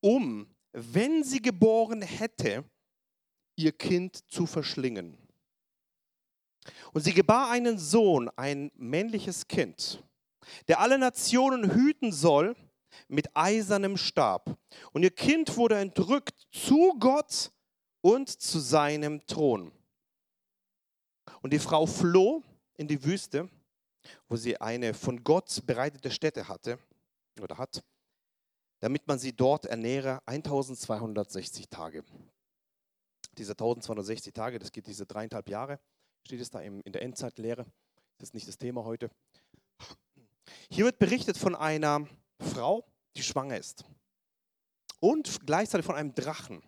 [0.00, 0.46] um,
[0.80, 2.64] wenn sie geboren hätte,
[3.56, 5.16] ihr Kind zu verschlingen.
[6.92, 10.02] Und sie gebar einen Sohn, ein männliches Kind,
[10.68, 12.56] der alle Nationen hüten soll
[13.08, 14.56] mit eisernem Stab.
[14.92, 17.52] Und ihr Kind wurde entrückt zu Gott
[18.00, 19.72] und zu seinem Thron.
[21.42, 22.42] Und die Frau floh
[22.76, 23.48] in die Wüste,
[24.28, 26.78] wo sie eine von Gott bereitete Stätte hatte
[27.40, 27.82] oder hat,
[28.80, 32.04] damit man sie dort ernähre 1260 Tage.
[33.36, 35.80] Diese 1260 Tage, das geht diese dreieinhalb Jahre,
[36.26, 37.64] steht es da in der Endzeitlehre.
[38.18, 39.10] Das ist nicht das Thema heute.
[40.70, 42.06] Hier wird berichtet von einer
[42.40, 42.84] Frau,
[43.16, 43.84] die schwanger ist.
[45.00, 46.62] Und gleichzeitig von einem Drachen,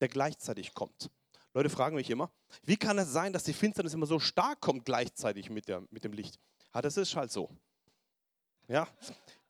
[0.00, 1.10] der gleichzeitig kommt.
[1.54, 2.30] Leute fragen mich immer,
[2.62, 6.04] wie kann es sein, dass die Finsternis immer so stark kommt gleichzeitig mit, der, mit
[6.04, 6.38] dem Licht?
[6.74, 7.50] Ja, das ist halt so.
[8.68, 8.86] Ja?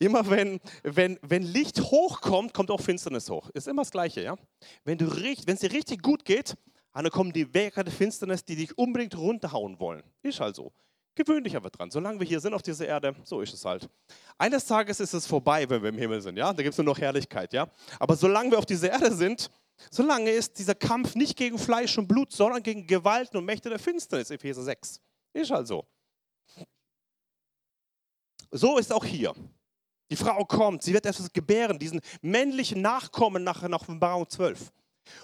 [0.01, 3.51] Immer wenn, wenn, wenn Licht hochkommt, kommt auch Finsternis hoch.
[3.51, 4.35] Ist immer das Gleiche, ja?
[4.83, 6.57] Wenn es dir richtig gut geht,
[6.95, 10.03] dann kommen die Werke der Finsternis, die dich unbedingt runterhauen wollen.
[10.23, 10.73] Ist halt so.
[11.15, 11.91] Gewöhn dich aber dran.
[11.91, 13.91] Solange wir hier sind auf dieser Erde, so ist es halt.
[14.39, 16.51] Eines Tages ist es vorbei, wenn wir im Himmel sind, ja?
[16.51, 17.69] Da gibt es nur noch Herrlichkeit, ja?
[17.99, 19.51] Aber solange wir auf dieser Erde sind,
[19.91, 23.79] solange ist dieser Kampf nicht gegen Fleisch und Blut, sondern gegen Gewalten und Mächte der
[23.79, 24.99] Finsternis, Epheser 6.
[25.35, 25.85] Ist halt so.
[28.51, 29.35] So ist auch hier.
[30.11, 34.73] Die Frau kommt, sie wird etwas gebären, diesen männlichen Nachkommen nach, nach Offenbarung 12.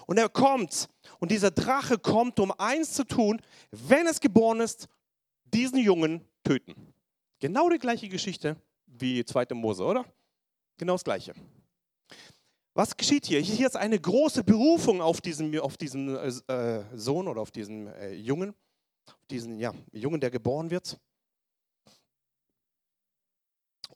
[0.05, 4.87] Und er kommt und dieser Drache kommt, um eins zu tun, wenn es geboren ist,
[5.43, 6.93] diesen Jungen töten.
[7.39, 9.47] Genau die gleiche Geschichte wie 2.
[9.53, 10.05] Mose, oder?
[10.77, 11.33] Genau das gleiche.
[12.73, 13.39] Was geschieht hier?
[13.39, 18.13] Hier ist eine große Berufung auf diesen, auf diesen äh, Sohn oder auf diesen äh,
[18.13, 18.53] Jungen,
[19.31, 20.99] diesen ja, Jungen, der geboren wird.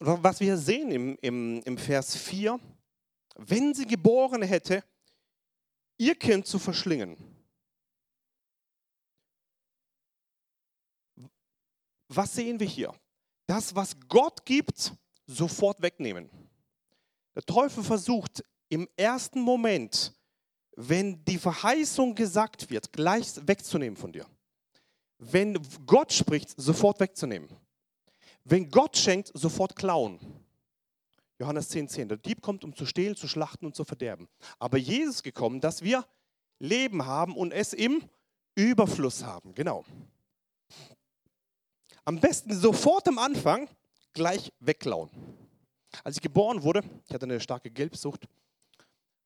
[0.03, 2.59] Was wir sehen im, im, im Vers 4,
[3.35, 4.83] wenn sie geboren hätte,
[5.99, 7.15] ihr Kind zu verschlingen.
[12.07, 12.91] Was sehen wir hier?
[13.45, 14.91] Das, was Gott gibt,
[15.27, 16.31] sofort wegnehmen.
[17.35, 20.15] Der Teufel versucht im ersten Moment,
[20.75, 24.25] wenn die Verheißung gesagt wird, gleich wegzunehmen von dir.
[25.19, 27.49] Wenn Gott spricht, sofort wegzunehmen.
[28.43, 30.19] Wenn Gott schenkt, sofort klauen.
[31.39, 32.07] Johannes 10, 10.
[32.09, 34.27] Der Dieb kommt, um zu stehlen, zu schlachten und zu verderben.
[34.59, 36.05] Aber Jesus ist gekommen, dass wir
[36.59, 38.03] Leben haben und es im
[38.55, 39.55] Überfluss haben.
[39.55, 39.83] Genau.
[42.05, 43.67] Am besten sofort am Anfang
[44.13, 45.09] gleich wegklauen.
[46.03, 48.27] Als ich geboren wurde, ich hatte eine starke Gelbsucht,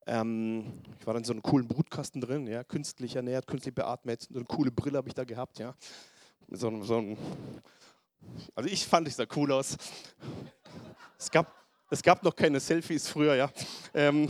[0.08, 4.28] ähm, ich war dann in so einem coolen Brutkasten drin, ja, künstlich ernährt, künstlich beatmet.
[4.30, 5.76] So eine coole Brille habe ich da gehabt, ja.
[6.50, 7.18] So, so ein,
[8.54, 9.78] also ich fand, ich sah cool aus.
[11.18, 11.54] Es gab,
[11.90, 13.52] es gab noch keine Selfies früher, ja.
[13.94, 14.30] Ähm,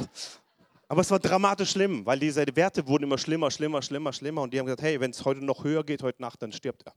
[0.88, 4.42] aber es war dramatisch schlimm, weil diese Werte wurden immer schlimmer, schlimmer, schlimmer, schlimmer.
[4.44, 6.84] Und die haben gesagt, hey, wenn es heute noch höher geht, heute Nacht, dann stirbt
[6.86, 6.94] er.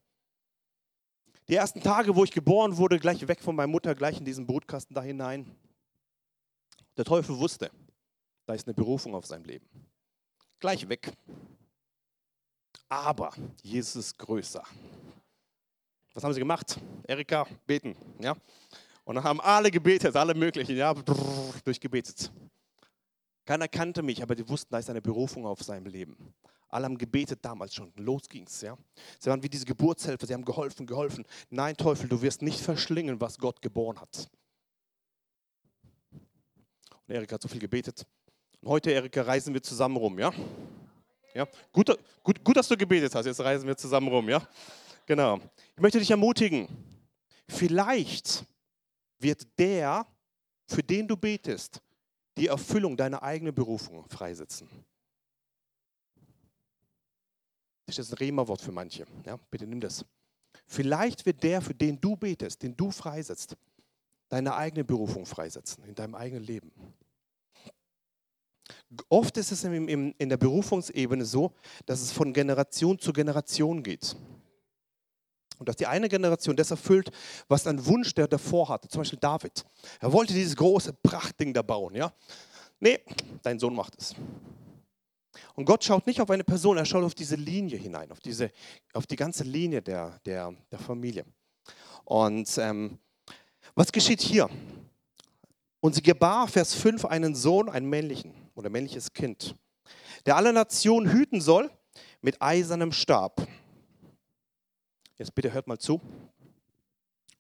[1.49, 4.47] Die ersten Tage, wo ich geboren wurde, gleich weg von meiner Mutter, gleich in diesen
[4.47, 5.57] Brutkasten da hinein.
[6.99, 7.71] Der Teufel wusste,
[8.45, 9.67] da ist eine Berufung auf seinem Leben.
[10.61, 11.13] Gleich weg.
[12.89, 13.33] Aber
[13.63, 14.63] Jesus ist größer.
[16.15, 16.79] Was haben sie gemacht?
[17.07, 17.97] Erika, beten.
[18.21, 18.35] Ja?
[19.05, 20.93] Und dann haben alle gebetet, alle möglichen, ja,
[21.65, 22.31] durchgebetet.
[23.45, 26.35] Keiner kannte mich, aber die wussten, da ist eine Berufung auf seinem Leben.
[26.69, 27.93] Alle haben gebetet damals schon.
[27.97, 28.61] Los ging's.
[28.61, 28.77] Ja?
[29.19, 31.25] Sie waren wie diese Geburtshelfer, sie haben geholfen, geholfen.
[31.49, 34.29] Nein, Teufel, du wirst nicht verschlingen, was Gott geboren hat.
[37.07, 38.07] Und Erika hat so viel gebetet.
[38.61, 40.31] Und heute, Erika, reisen wir zusammen rum, ja?
[41.35, 43.25] Ja, gut, gut, gut, dass du gebetet hast.
[43.25, 44.47] Jetzt reisen wir zusammen rum, ja?
[45.09, 45.41] Genau.
[45.75, 46.69] Ich möchte dich ermutigen.
[47.49, 48.45] Vielleicht
[49.19, 50.07] wird der,
[50.67, 51.81] für den du betest,
[52.37, 54.69] die Erfüllung deiner eigenen Berufung freisetzen.
[57.87, 59.07] Das ist ein Rema-Wort für manche.
[59.25, 60.05] Ja, bitte nimm das.
[60.67, 63.57] Vielleicht wird der, für den du betest, den du freisetzt,
[64.29, 66.71] deine eigene Berufung freisetzen in deinem eigenen Leben.
[69.09, 71.55] Oft ist es in der Berufungsebene so,
[71.87, 74.15] dass es von Generation zu Generation geht.
[75.59, 77.11] Und dass die eine Generation das erfüllt,
[77.49, 78.89] was ein Wunsch der davor hatte.
[78.89, 79.65] Zum Beispiel David.
[80.01, 81.95] Er wollte dieses große Prachtding da bauen.
[81.95, 82.13] Ja?
[82.81, 83.01] Nee,
[83.43, 84.15] dein Sohn macht es.
[85.55, 88.51] Und Gott schaut nicht auf eine Person, er schaut auf diese Linie hinein, auf, diese,
[88.93, 91.25] auf die ganze Linie der, der, der Familie.
[92.05, 92.99] Und ähm,
[93.75, 94.49] was geschieht hier?
[95.81, 99.55] Und sie gebar, Vers 5, einen Sohn, einen männlichen oder männliches Kind,
[100.27, 101.71] der alle Nationen hüten soll
[102.21, 103.47] mit eisernem Stab.
[105.19, 106.01] Jetzt bitte hört mal zu.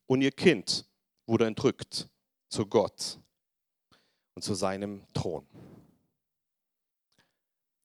[0.06, 0.84] Und ihr Kind
[1.26, 2.08] wurde entrückt
[2.48, 3.20] zu Gott
[4.34, 5.46] und zu seinem Thron.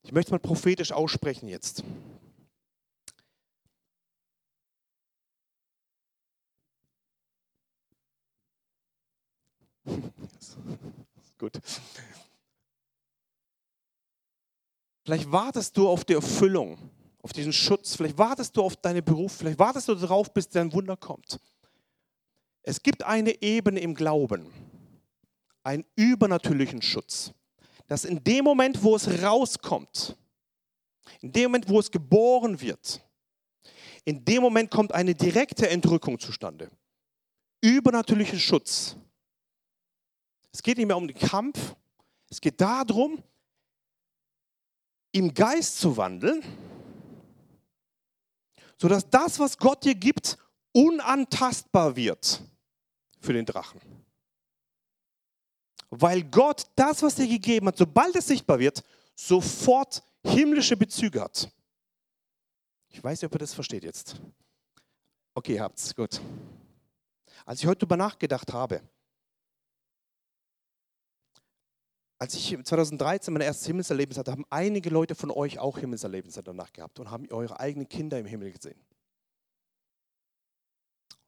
[0.01, 1.83] Ich möchte mal prophetisch aussprechen jetzt.
[11.37, 11.61] Gut.
[15.03, 16.77] Vielleicht wartest du auf die Erfüllung,
[17.23, 17.95] auf diesen Schutz.
[17.95, 19.31] Vielleicht wartest du auf deine Beruf.
[19.37, 21.39] Vielleicht wartest du darauf, bis dein Wunder kommt.
[22.61, 24.51] Es gibt eine Ebene im Glauben,
[25.63, 27.31] einen übernatürlichen Schutz,
[27.87, 30.15] dass in dem Moment, wo es rauskommt,
[31.21, 33.01] in dem Moment, wo es geboren wird,
[34.05, 36.69] in dem Moment kommt eine direkte Entrückung zustande.
[37.61, 38.97] Übernatürlicher Schutz.
[40.51, 41.75] Es geht nicht mehr um den Kampf.
[42.29, 43.23] Es geht darum,
[45.13, 46.43] im Geist zu wandeln,
[48.83, 50.37] sodass das, was Gott dir gibt,
[50.73, 52.41] unantastbar wird
[53.21, 53.79] für den Drachen.
[55.89, 58.83] weil Gott das, was er gegeben hat, sobald es sichtbar wird,
[59.15, 61.49] sofort himmlische Bezüge hat.
[62.89, 64.15] Ich weiß nicht, ob ihr das versteht jetzt.
[65.33, 66.19] Okay, habt's, gut.
[67.45, 68.81] Als ich heute darüber nachgedacht habe,
[72.23, 76.71] als ich 2013 mein erstes Himmelserlebnis hatte, haben einige Leute von euch auch Himmelserlebnisse danach
[76.71, 78.81] gehabt und haben eure eigenen Kinder im Himmel gesehen.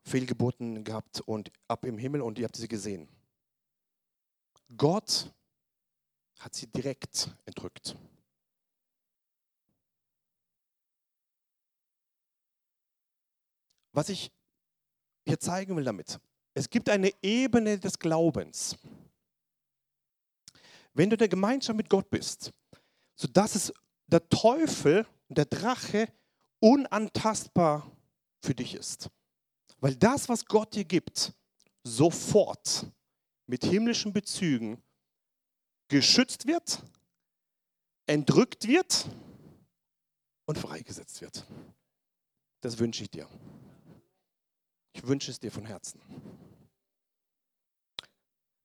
[0.03, 3.09] Fehlgeburten gehabt und ab im Himmel und ihr habt sie gesehen.
[4.77, 5.33] Gott
[6.39, 7.97] hat sie direkt entrückt.
[13.91, 14.31] Was ich
[15.25, 16.21] hier zeigen will damit,
[16.53, 18.77] es gibt eine Ebene des Glaubens.
[20.95, 22.51] Wenn du in der Gemeinschaft mit Gott bist,
[23.15, 23.73] sodass es
[24.07, 26.07] der Teufel der Drache
[26.59, 27.91] unantastbar
[28.41, 29.09] für dich ist.
[29.79, 31.33] Weil das, was Gott dir gibt,
[31.83, 32.87] sofort
[33.45, 34.81] mit himmlischen Bezügen
[35.89, 36.81] geschützt wird,
[38.07, 39.07] entrückt wird
[40.45, 41.45] und freigesetzt wird.
[42.61, 43.27] Das wünsche ich dir.
[44.93, 45.99] Ich wünsche es dir von Herzen.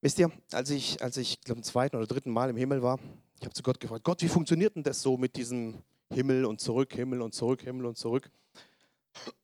[0.02, 2.98] Wisst ihr, als ich, als ich glaube, zweiten oder dritten Mal im Himmel war,
[3.38, 6.60] ich habe zu Gott gefragt, Gott, wie funktioniert denn das so mit diesem Himmel und
[6.60, 8.30] zurück, Himmel und zurück, Himmel und zurück?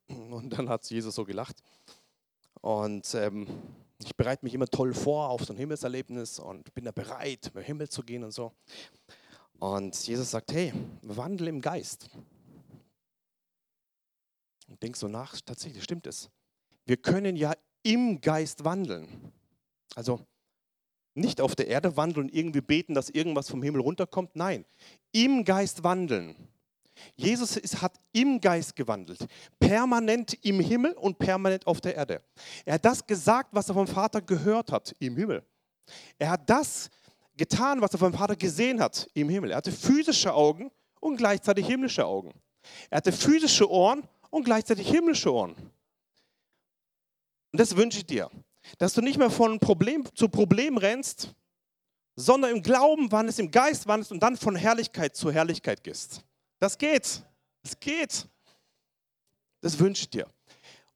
[0.09, 1.57] Und dann hat Jesus so gelacht.
[2.63, 3.47] Und ähm,
[4.03, 7.63] ich bereite mich immer toll vor auf so ein Himmelserlebnis und bin da bereit, im
[7.63, 8.53] Himmel zu gehen und so.
[9.59, 12.09] Und Jesus sagt, hey, wandel im Geist.
[14.69, 16.31] Und denk so nach, tatsächlich stimmt es.
[16.87, 19.33] Wir können ja im Geist wandeln.
[19.95, 20.21] Also
[21.17, 24.35] nicht auf der Erde wandeln und irgendwie beten, dass irgendwas vom Himmel runterkommt.
[24.35, 24.65] Nein,
[25.13, 26.37] im Geist wandeln.
[27.15, 29.27] Jesus ist, hat im Geist gewandelt,
[29.59, 32.23] permanent im Himmel und permanent auf der Erde.
[32.65, 35.43] Er hat das gesagt, was er vom Vater gehört hat, im Himmel.
[36.19, 36.91] Er hat das
[37.37, 39.51] getan, was er vom Vater gesehen hat, im Himmel.
[39.51, 42.33] Er hatte physische Augen und gleichzeitig himmlische Augen.
[42.91, 45.55] Er hatte physische Ohren und gleichzeitig himmlische Ohren.
[47.53, 48.31] Und das wünsche ich dir,
[48.79, 51.35] dass du nicht mehr von Problem zu Problem rennst,
[52.17, 56.25] sondern im Glauben wandelst, im Geist wandelst und dann von Herrlichkeit zu Herrlichkeit gehst.
[56.59, 57.23] Das geht.
[57.63, 58.29] Das geht.
[59.61, 60.27] Das wünsche ich dir.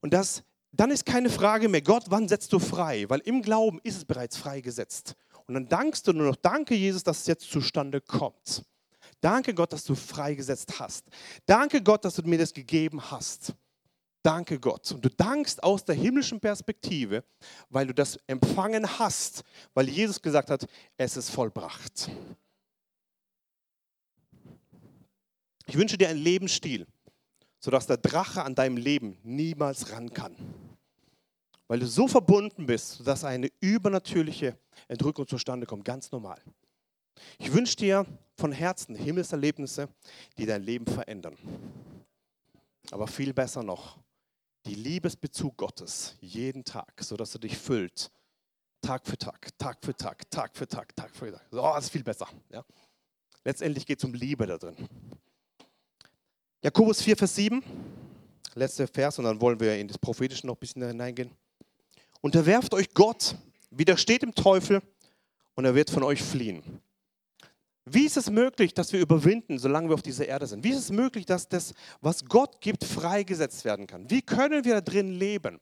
[0.00, 3.04] Und das, dann ist keine Frage mehr, Gott, wann setzt du frei?
[3.08, 5.14] Weil im Glauben ist es bereits freigesetzt.
[5.46, 8.64] Und dann dankst du nur noch, danke Jesus, dass es jetzt zustande kommt.
[9.20, 11.04] Danke Gott, dass du freigesetzt hast.
[11.44, 13.54] Danke Gott, dass du mir das gegeben hast.
[14.22, 14.92] Danke Gott.
[14.92, 17.24] Und du dankst aus der himmlischen Perspektive,
[17.70, 22.10] weil du das empfangen hast, weil Jesus gesagt hat, es ist vollbracht.
[25.66, 26.86] Ich wünsche dir einen Lebensstil,
[27.60, 30.36] sodass der Drache an deinem Leben niemals ran kann.
[31.68, 36.42] Weil du so verbunden bist, dass eine übernatürliche Entrückung zustande kommt, ganz normal.
[37.38, 38.06] Ich wünsche dir
[38.36, 39.88] von Herzen Himmelserlebnisse,
[40.36, 41.38] die dein Leben verändern.
[42.90, 43.98] Aber viel besser noch,
[44.66, 48.10] die Liebesbezug Gottes jeden Tag, sodass er dich füllt.
[48.82, 51.46] Tag für Tag, Tag für Tag, Tag für Tag, Tag für Tag.
[51.52, 52.28] Oh, das ist viel besser.
[52.50, 52.64] Ja?
[53.44, 54.76] Letztendlich geht es um Liebe da drin.
[56.62, 57.62] Jakobus 4, Vers 7,
[58.54, 61.30] letzter Vers, und dann wollen wir in das Prophetische noch ein bisschen hineingehen.
[62.20, 63.34] Unterwerft euch Gott,
[63.70, 64.82] widersteht dem Teufel,
[65.54, 66.62] und er wird von euch fliehen.
[67.84, 70.62] Wie ist es möglich, dass wir überwinden, solange wir auf dieser Erde sind?
[70.62, 74.08] Wie ist es möglich, dass das, was Gott gibt, freigesetzt werden kann?
[74.10, 75.60] Wie können wir da drin leben?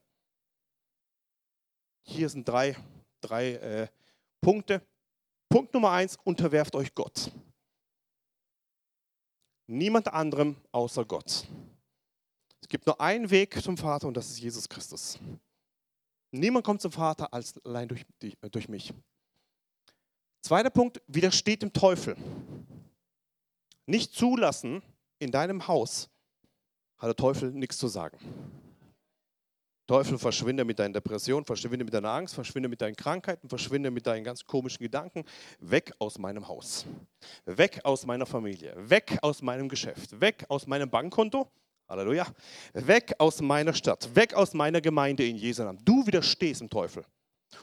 [2.03, 2.77] Hier sind drei,
[3.21, 3.89] drei äh,
[4.41, 4.83] Punkte.
[5.49, 7.31] Punkt Nummer eins, unterwerft euch Gott.
[9.67, 11.47] Niemand anderem außer Gott.
[12.61, 15.19] Es gibt nur einen Weg zum Vater und das ist Jesus Christus.
[16.31, 18.93] Niemand kommt zum Vater als allein durch, äh, durch mich.
[20.43, 22.17] Zweiter Punkt, widersteht dem Teufel.
[23.87, 24.83] Nicht zulassen
[25.19, 26.11] in deinem Haus,
[26.99, 28.19] hat der Teufel nichts zu sagen.
[29.89, 34.07] Teufel, verschwinde mit deinen Depressionen, verschwinde mit deiner Angst, verschwinde mit deinen Krankheiten, verschwinde mit
[34.07, 35.25] deinen ganz komischen Gedanken.
[35.61, 36.85] Weg aus meinem Haus.
[37.47, 38.75] Weg aus meiner Familie.
[38.77, 40.21] Weg aus meinem Geschäft.
[40.21, 41.51] Weg aus meinem Bankkonto.
[41.89, 42.27] Halleluja.
[42.75, 44.15] Weg aus meiner Stadt.
[44.15, 45.83] Weg aus meiner Gemeinde in Jesu Namen.
[45.83, 47.07] Du widerstehst dem Teufel.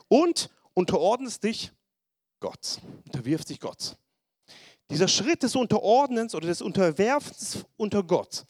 [0.08, 1.70] Und unterordnest dich
[2.40, 2.80] Gott.
[3.04, 3.96] Unterwirfst dich Gott.
[4.90, 8.46] Dieser Schritt des Unterordnens oder des Unterwerfens unter Gott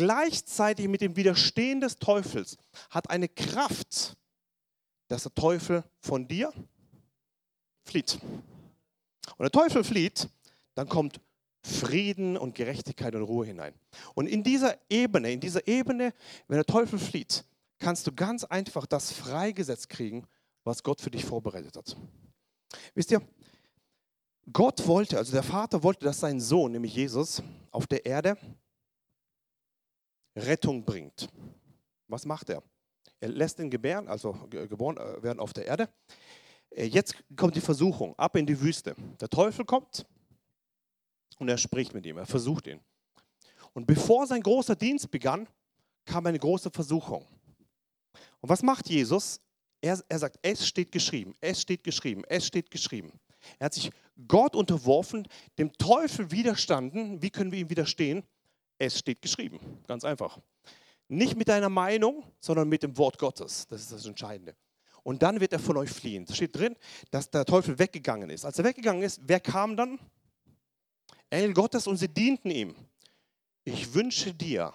[0.00, 2.56] gleichzeitig mit dem Widerstehen des Teufels
[2.88, 4.16] hat eine Kraft,
[5.08, 6.52] dass der Teufel von dir
[7.84, 8.18] flieht.
[9.36, 10.28] Und der Teufel flieht,
[10.74, 11.20] dann kommt
[11.62, 13.74] Frieden und Gerechtigkeit und Ruhe hinein.
[14.14, 16.14] Und in dieser Ebene, in dieser Ebene,
[16.48, 17.44] wenn der Teufel flieht,
[17.78, 20.26] kannst du ganz einfach das freigesetzt kriegen,
[20.64, 21.96] was Gott für dich vorbereitet hat.
[22.94, 23.20] Wisst ihr,
[24.52, 28.36] Gott wollte, also der Vater wollte, dass sein Sohn, nämlich Jesus, auf der Erde
[30.36, 31.28] Rettung bringt.
[32.08, 32.62] Was macht er?
[33.20, 35.88] Er lässt ihn gebären, also geboren äh, werden auf der Erde.
[36.70, 38.94] Äh, jetzt kommt die Versuchung, ab in die Wüste.
[39.20, 40.06] Der Teufel kommt
[41.38, 42.80] und er spricht mit ihm, er versucht ihn.
[43.72, 45.48] Und bevor sein großer Dienst begann,
[46.04, 47.26] kam eine große Versuchung.
[48.40, 49.40] Und was macht Jesus?
[49.80, 53.12] Er, er sagt, es steht geschrieben, es steht geschrieben, es steht geschrieben.
[53.58, 53.90] Er hat sich
[54.28, 55.26] Gott unterworfen,
[55.58, 57.22] dem Teufel widerstanden.
[57.22, 58.22] Wie können wir ihm widerstehen?
[58.78, 59.58] Es steht geschrieben.
[59.86, 60.38] Ganz einfach.
[61.08, 63.66] Nicht mit deiner Meinung, sondern mit dem Wort Gottes.
[63.66, 64.54] Das ist das Entscheidende.
[65.02, 66.26] Und dann wird er von euch fliehen.
[66.28, 66.76] Es steht drin,
[67.10, 68.44] dass der Teufel weggegangen ist.
[68.44, 69.98] Als er weggegangen ist, wer kam dann?
[71.30, 72.74] Engel Gottes und sie dienten ihm.
[73.64, 74.72] Ich wünsche dir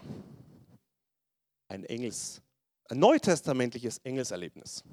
[1.67, 2.41] ein Engels,
[2.89, 4.83] ein neutestamentliches Engelserlebnis.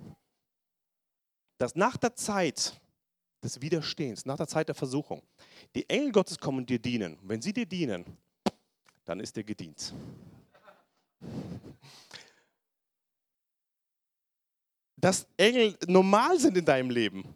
[1.58, 2.80] Dass nach der Zeit
[3.42, 5.22] des Widerstehens, nach der Zeit der Versuchung,
[5.74, 7.18] die Engel Gottes kommen und dir dienen.
[7.22, 8.04] Wenn sie dir dienen,
[9.04, 9.92] dann ist dir gedient.
[14.96, 17.34] Dass Engel normal sind in deinem Leben,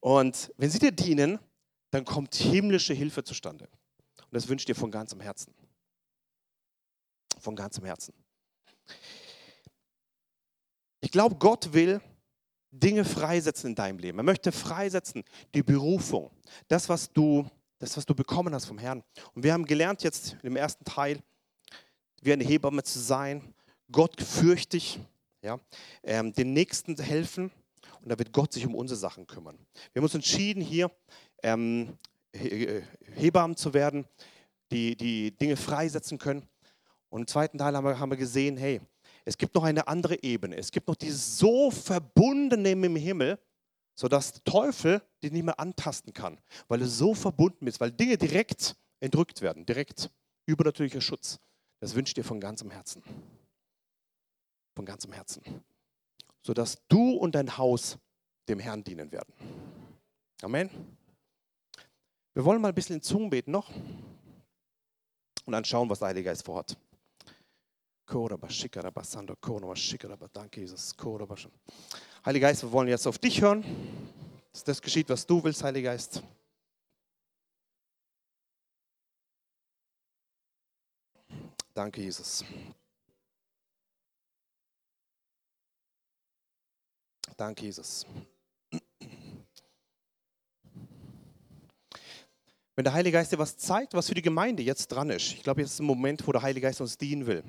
[0.00, 1.38] Und wenn sie dir dienen,
[1.90, 3.68] dann kommt himmlische Hilfe zustande.
[4.30, 5.54] Und das wünsche ich dir von ganzem Herzen.
[7.40, 8.12] Von ganzem Herzen.
[11.00, 12.00] Ich glaube, Gott will
[12.70, 14.18] Dinge freisetzen in deinem Leben.
[14.18, 15.24] Er möchte freisetzen
[15.54, 16.30] die Berufung,
[16.68, 17.48] das, was du,
[17.78, 19.02] das, was du bekommen hast vom Herrn.
[19.34, 21.22] Und wir haben gelernt jetzt im ersten Teil,
[22.20, 23.54] wie eine Hebamme zu sein,
[23.90, 25.00] Gott fürchtig,
[25.40, 25.58] ja,
[26.02, 27.50] ähm, den Nächsten helfen
[28.02, 29.58] und da wird Gott sich um unsere Sachen kümmern.
[29.92, 30.90] Wir haben uns entschieden, hier
[31.42, 31.96] ähm,
[32.32, 34.06] Hebammen zu werden,
[34.70, 36.48] die die Dinge freisetzen können.
[37.08, 38.80] Und im zweiten Teil haben wir, haben wir gesehen, hey,
[39.24, 40.56] es gibt noch eine andere Ebene.
[40.56, 43.38] Es gibt noch dieses so Verbundene im Himmel,
[43.94, 48.16] sodass der Teufel dich nicht mehr antasten kann, weil er so verbunden ist, weil Dinge
[48.16, 50.10] direkt entrückt werden, direkt
[50.46, 51.38] übernatürlicher Schutz.
[51.80, 53.02] Das wünsche ich dir von ganzem Herzen.
[54.74, 55.42] Von ganzem Herzen
[56.48, 57.98] sodass du und dein Haus
[58.48, 59.34] dem Herrn dienen werden.
[60.40, 60.70] Amen.
[62.38, 63.68] Wir wollen mal ein bisschen in Zungen beten noch
[65.44, 66.78] und dann schauen, was der Heilige Geist vorhat.
[70.32, 70.94] Danke, Jesus.
[72.24, 73.64] Heiliger Geist, wir wollen jetzt auf dich hören,
[74.52, 76.22] dass das geschieht, was du willst, Heiliger Geist.
[81.74, 82.44] Danke, Jesus.
[87.36, 88.06] Danke, Jesus.
[92.78, 95.42] Wenn der Heilige Geist dir was zeigt, was für die Gemeinde jetzt dran ist, ich
[95.42, 97.42] glaube, jetzt ist ein Moment, wo der Heilige Geist uns dienen will.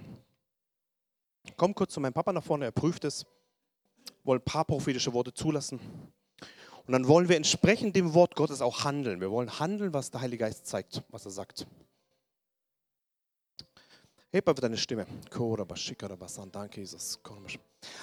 [1.56, 3.28] Komm kurz zu meinem Papa nach vorne, er prüft es,
[4.24, 5.80] wollen ein paar prophetische Worte zulassen.
[6.88, 9.22] Und dann wollen wir entsprechend dem Wort Gottes auch handeln.
[9.22, 11.68] Wir wollen handeln, was der Heilige Geist zeigt, was er sagt.
[14.32, 15.06] Heb einfach deine Stimme.
[16.52, 17.20] Danke, Jesus.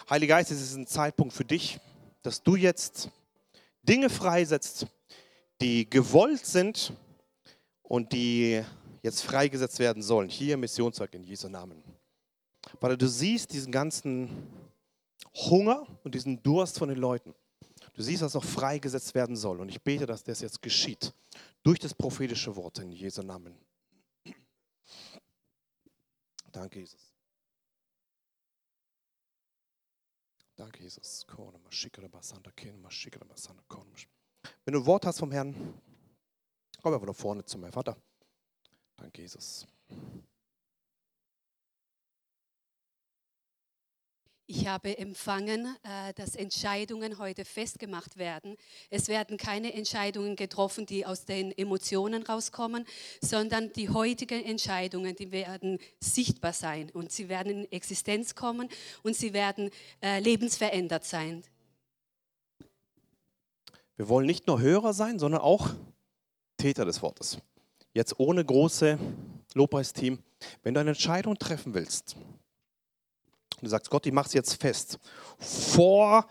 [0.09, 1.81] Heiliger Geist, es ist ein Zeitpunkt für dich,
[2.23, 3.11] dass du jetzt
[3.83, 4.87] Dinge freisetzt,
[5.61, 6.93] die gewollt sind
[7.89, 8.63] und die
[9.03, 10.29] jetzt freigesetzt werden sollen.
[10.29, 11.83] Hier Missionswerk in Jesu Namen.
[12.81, 14.29] Weil du siehst diesen ganzen
[15.35, 17.35] Hunger und diesen Durst von den Leuten.
[17.95, 19.61] Du siehst, was auch freigesetzt werden soll.
[19.61, 21.13] Und ich bete, dass das jetzt geschieht.
[21.63, 23.55] Durch das prophetische Wort in Jesu Namen.
[26.51, 27.13] Danke, Jesus.
[30.57, 31.27] Danke, Jesus.
[34.65, 35.75] Wenn du ein Wort hast vom Herrn,
[36.87, 37.97] komm einfach nach vorne zu meinem Vater.
[38.97, 39.67] Danke, Jesus.
[44.47, 48.57] Ich habe empfangen, äh, dass Entscheidungen heute festgemacht werden.
[48.89, 52.87] Es werden keine Entscheidungen getroffen, die aus den Emotionen rauskommen,
[53.21, 58.69] sondern die heutigen Entscheidungen, die werden sichtbar sein und sie werden in Existenz kommen
[59.03, 59.71] und sie werden
[60.01, 61.43] äh, lebensverändert sein.
[63.97, 65.75] Wir wollen nicht nur Hörer sein, sondern auch
[66.57, 67.39] Täter des Wortes.
[67.93, 68.99] Jetzt ohne große
[69.55, 70.19] Lobpreisteam.
[70.63, 72.17] Wenn du eine Entscheidung treffen willst,
[73.61, 74.99] Du sagst, Gott, ich mache es jetzt fest.
[75.39, 76.27] Vor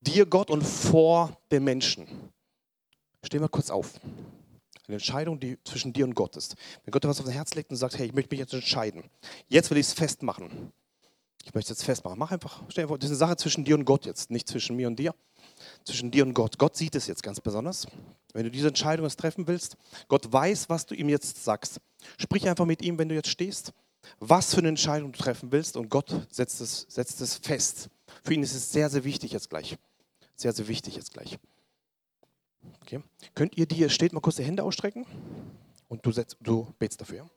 [0.00, 2.06] dir, Gott, und vor den Menschen.
[3.24, 3.98] Steh mal kurz auf.
[4.86, 6.56] Eine Entscheidung, die zwischen dir und Gott ist.
[6.84, 8.54] Wenn Gott dir was auf dein Herz legt und sagt, hey, ich möchte mich jetzt
[8.54, 9.04] entscheiden.
[9.48, 10.72] Jetzt will ich es festmachen.
[11.44, 12.18] Ich möchte es jetzt festmachen.
[12.18, 14.48] Mach einfach, stell dir vor, das ist eine Sache zwischen dir und Gott jetzt, nicht
[14.48, 15.14] zwischen mir und dir.
[15.84, 16.58] Zwischen dir und Gott.
[16.58, 17.86] Gott sieht es jetzt ganz besonders.
[18.32, 19.76] Wenn du diese Entscheidung jetzt treffen willst,
[20.08, 21.80] Gott weiß, was du ihm jetzt sagst.
[22.18, 23.72] Sprich einfach mit ihm, wenn du jetzt stehst
[24.18, 27.88] was für eine Entscheidung du treffen willst und Gott setzt es, setzt es fest.
[28.24, 29.76] Für ihn ist es sehr, sehr wichtig jetzt gleich.
[30.36, 31.38] Sehr, sehr wichtig jetzt gleich.
[32.82, 33.02] Okay.
[33.34, 35.06] Könnt ihr dir, steht mal kurz die Hände ausstrecken
[35.88, 37.28] und du, setzt, du betest dafür.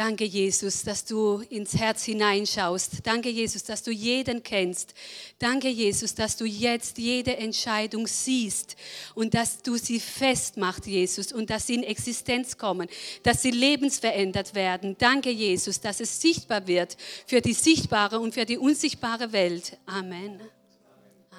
[0.00, 3.06] Danke, Jesus, dass du ins Herz hineinschaust.
[3.06, 4.94] Danke, Jesus, dass du jeden kennst.
[5.38, 8.76] Danke, Jesus, dass du jetzt jede Entscheidung siehst
[9.14, 12.88] und dass du sie festmachst, Jesus, und dass sie in Existenz kommen,
[13.24, 14.96] dass sie lebensverändert werden.
[14.98, 16.96] Danke, Jesus, dass es sichtbar wird
[17.26, 19.76] für die sichtbare und für die unsichtbare Welt.
[19.84, 20.40] Amen.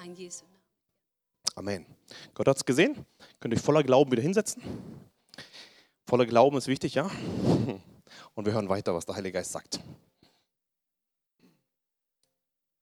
[0.00, 0.44] Ein Jesu.
[1.56, 1.84] Amen.
[2.32, 2.94] Gott hat es gesehen.
[3.40, 4.62] Könnt ihr euch voller Glauben wieder hinsetzen.
[6.06, 7.10] Voller Glauben ist wichtig, ja?
[8.34, 9.80] Und wir hören weiter, was der Heilige Geist sagt.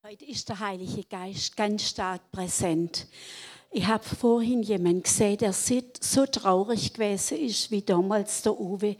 [0.05, 3.09] Heute ist der Heilige Geist ganz stark präsent.
[3.72, 8.96] Ich habe vorhin jemanden gesehen, der so traurig gewesen ist wie damals der Uwe.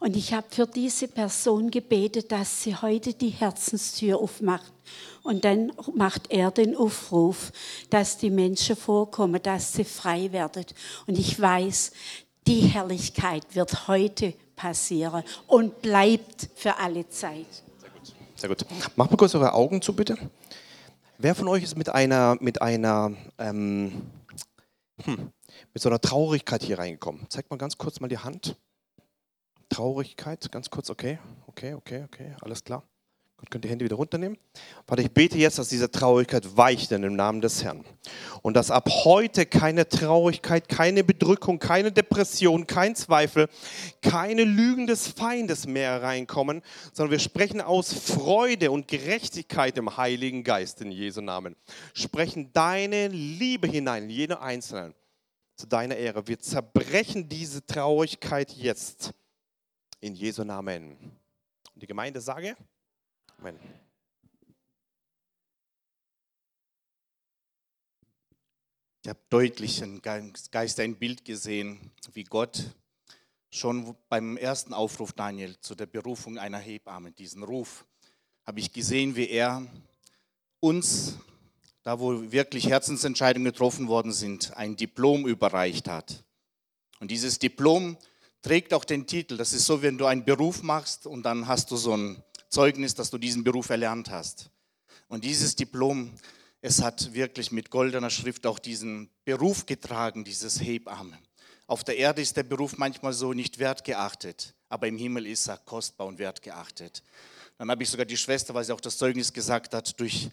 [0.00, 4.72] Und ich habe für diese Person gebetet, dass sie heute die Herzenstür aufmacht.
[5.22, 7.52] Und dann macht er den Aufruf,
[7.90, 10.64] dass die Menschen vorkommen, dass sie frei werden.
[11.06, 11.92] Und ich weiß,
[12.46, 17.46] die Herrlichkeit wird heute passieren und bleibt für alle Zeit.
[18.36, 18.68] Sehr gut.
[18.68, 18.96] Gut.
[18.96, 20.18] Macht mal kurz eure Augen zu, bitte.
[21.18, 24.02] Wer von euch ist mit einer, mit einer, ähm,
[25.02, 25.30] hm,
[25.72, 27.28] mit so einer Traurigkeit hier reingekommen?
[27.30, 28.56] Zeigt mal ganz kurz mal die Hand.
[29.68, 32.82] Traurigkeit, ganz kurz, okay, okay, okay, okay, alles klar.
[33.44, 34.38] Gut, könnt ihr Hände wieder runternehmen.
[34.86, 37.84] Vater, ich bete jetzt, dass diese Traurigkeit weicht in dem Namen des Herrn.
[38.40, 43.50] Und dass ab heute keine Traurigkeit, keine Bedrückung, keine Depression, kein Zweifel,
[44.00, 46.62] keine Lügen des Feindes mehr reinkommen,
[46.94, 51.54] sondern wir sprechen aus Freude und Gerechtigkeit im Heiligen Geist in Jesu Namen.
[51.92, 54.94] Sprechen deine Liebe hinein in jeden Einzelnen
[55.54, 56.26] zu deiner Ehre.
[56.26, 59.12] Wir zerbrechen diese Traurigkeit jetzt
[60.00, 60.96] in Jesu Namen.
[61.74, 62.56] Und die Gemeinde sage,
[63.44, 63.60] Amen.
[69.02, 72.62] Ich habe deutlich im Geist ein Bild gesehen, wie Gott
[73.50, 77.84] schon beim ersten Aufruf Daniel zu der Berufung einer Hebamme, diesen Ruf,
[78.46, 79.66] habe ich gesehen, wie er
[80.60, 81.18] uns,
[81.82, 86.24] da wo wirklich Herzensentscheidungen getroffen worden sind, ein Diplom überreicht hat.
[86.98, 87.98] Und dieses Diplom
[88.40, 91.70] trägt auch den Titel, das ist so, wenn du einen Beruf machst und dann hast
[91.70, 92.24] du so ein
[92.54, 94.50] Zeugnis, dass du diesen Beruf erlernt hast.
[95.08, 96.12] Und dieses Diplom,
[96.60, 101.18] es hat wirklich mit goldener Schrift auch diesen Beruf getragen, dieses Hebamme.
[101.66, 105.58] Auf der Erde ist der Beruf manchmal so nicht wertgeachtet, aber im Himmel ist er
[105.58, 107.02] kostbar und wertgeachtet.
[107.58, 110.30] Dann habe ich sogar die Schwester, weil sie auch das Zeugnis gesagt hat, durch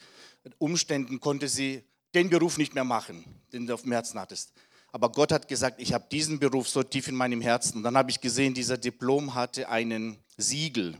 [0.59, 4.53] Umständen konnte sie den Beruf nicht mehr machen, den du auf dem Herzen hattest.
[4.91, 7.77] Aber Gott hat gesagt, ich habe diesen Beruf so tief in meinem Herzen.
[7.77, 10.95] Und dann habe ich gesehen, dieser Diplom hatte einen Siegel.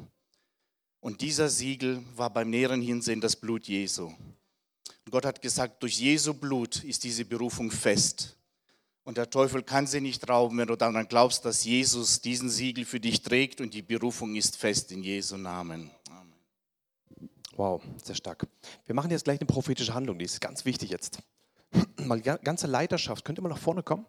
[1.02, 4.06] Und dieser Siegel war beim näheren Hinsehen das Blut Jesu.
[4.06, 8.38] Und Gott hat gesagt, durch Jesu Blut ist diese Berufung fest.
[9.04, 12.86] Und der Teufel kann sie nicht rauben, wenn du daran glaubst, dass Jesus diesen Siegel
[12.86, 15.90] für dich trägt und die Berufung ist fest in Jesu Namen.
[16.10, 16.34] Amen.
[17.56, 18.48] Wow, sehr stark.
[18.86, 21.18] Wir machen jetzt gleich eine prophetische Handlung, die ist ganz wichtig jetzt.
[21.98, 24.06] Mal die ganze Leiterschaft, könnt ihr mal nach vorne kommen?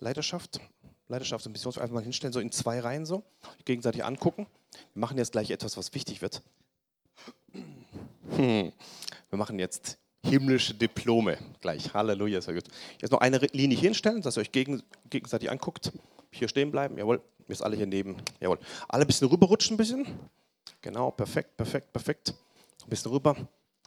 [0.00, 0.60] Leiterschaft,
[1.08, 3.22] Leidenschaft und Missionswerk einfach mal hinstellen, so in zwei Reihen so,
[3.64, 4.46] gegenseitig angucken.
[4.94, 6.42] Wir machen jetzt gleich etwas, was wichtig wird.
[8.36, 8.72] Hm.
[9.30, 11.94] Wir machen jetzt himmlische Diplome gleich.
[11.94, 12.64] Halleluja, sehr gut.
[13.00, 15.92] Jetzt noch eine Linie hinstellen, dass ihr euch gegenseitig anguckt.
[16.30, 17.22] Hier stehen bleiben, jawohl.
[17.46, 18.58] Wir sind alle hier neben, jawohl.
[18.88, 20.06] Alle ein bisschen rüberrutschen, ein bisschen.
[20.80, 22.34] Genau, perfekt, perfekt, perfekt.
[22.82, 23.36] Ein bisschen rüber.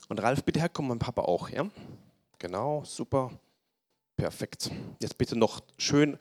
[0.08, 1.70] Und Ralf, bitte herkommen, mein Papa auch, ja?
[2.38, 3.32] Genau, super.
[4.16, 4.72] Perfekt.
[5.02, 6.18] Jetzt bitte noch schön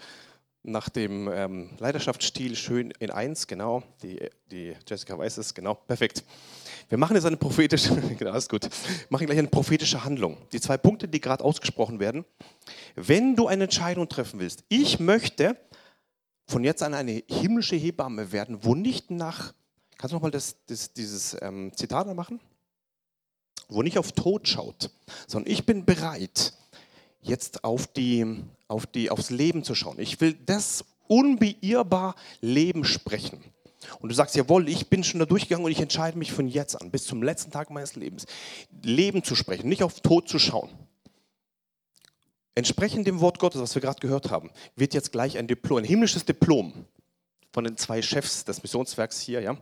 [0.70, 3.82] nach dem ähm, Leidenschaftsstil schön in eins, genau.
[4.02, 6.24] Die, die Jessica weiß es, genau, perfekt.
[6.88, 8.68] Wir machen jetzt eine prophetische, genau, ist gut.
[9.08, 10.36] machen gleich eine prophetische Handlung.
[10.52, 12.24] Die zwei Punkte, die gerade ausgesprochen werden.
[12.94, 15.56] Wenn du eine Entscheidung treffen willst, ich möchte
[16.46, 19.52] von jetzt an eine himmlische Hebamme werden, wo nicht nach,
[19.98, 22.40] kannst du nochmal das, das, dieses ähm, Zitat machen?
[23.68, 24.90] Wo nicht auf Tod schaut,
[25.26, 26.54] sondern ich bin bereit,
[27.22, 29.98] jetzt auf die, auf die, aufs Leben zu schauen.
[29.98, 33.42] Ich will das unbeirrbar Leben sprechen.
[34.00, 36.80] Und du sagst, jawohl, ich bin schon da durchgegangen und ich entscheide mich von jetzt
[36.80, 38.26] an, bis zum letzten Tag meines Lebens,
[38.82, 40.68] Leben zu sprechen, nicht auf Tod zu schauen.
[42.54, 45.84] Entsprechend dem Wort Gottes, was wir gerade gehört haben, wird jetzt gleich ein Diplom, ein
[45.84, 46.72] himmlisches Diplom
[47.52, 49.56] von den zwei Chefs des Missionswerks hier, ja,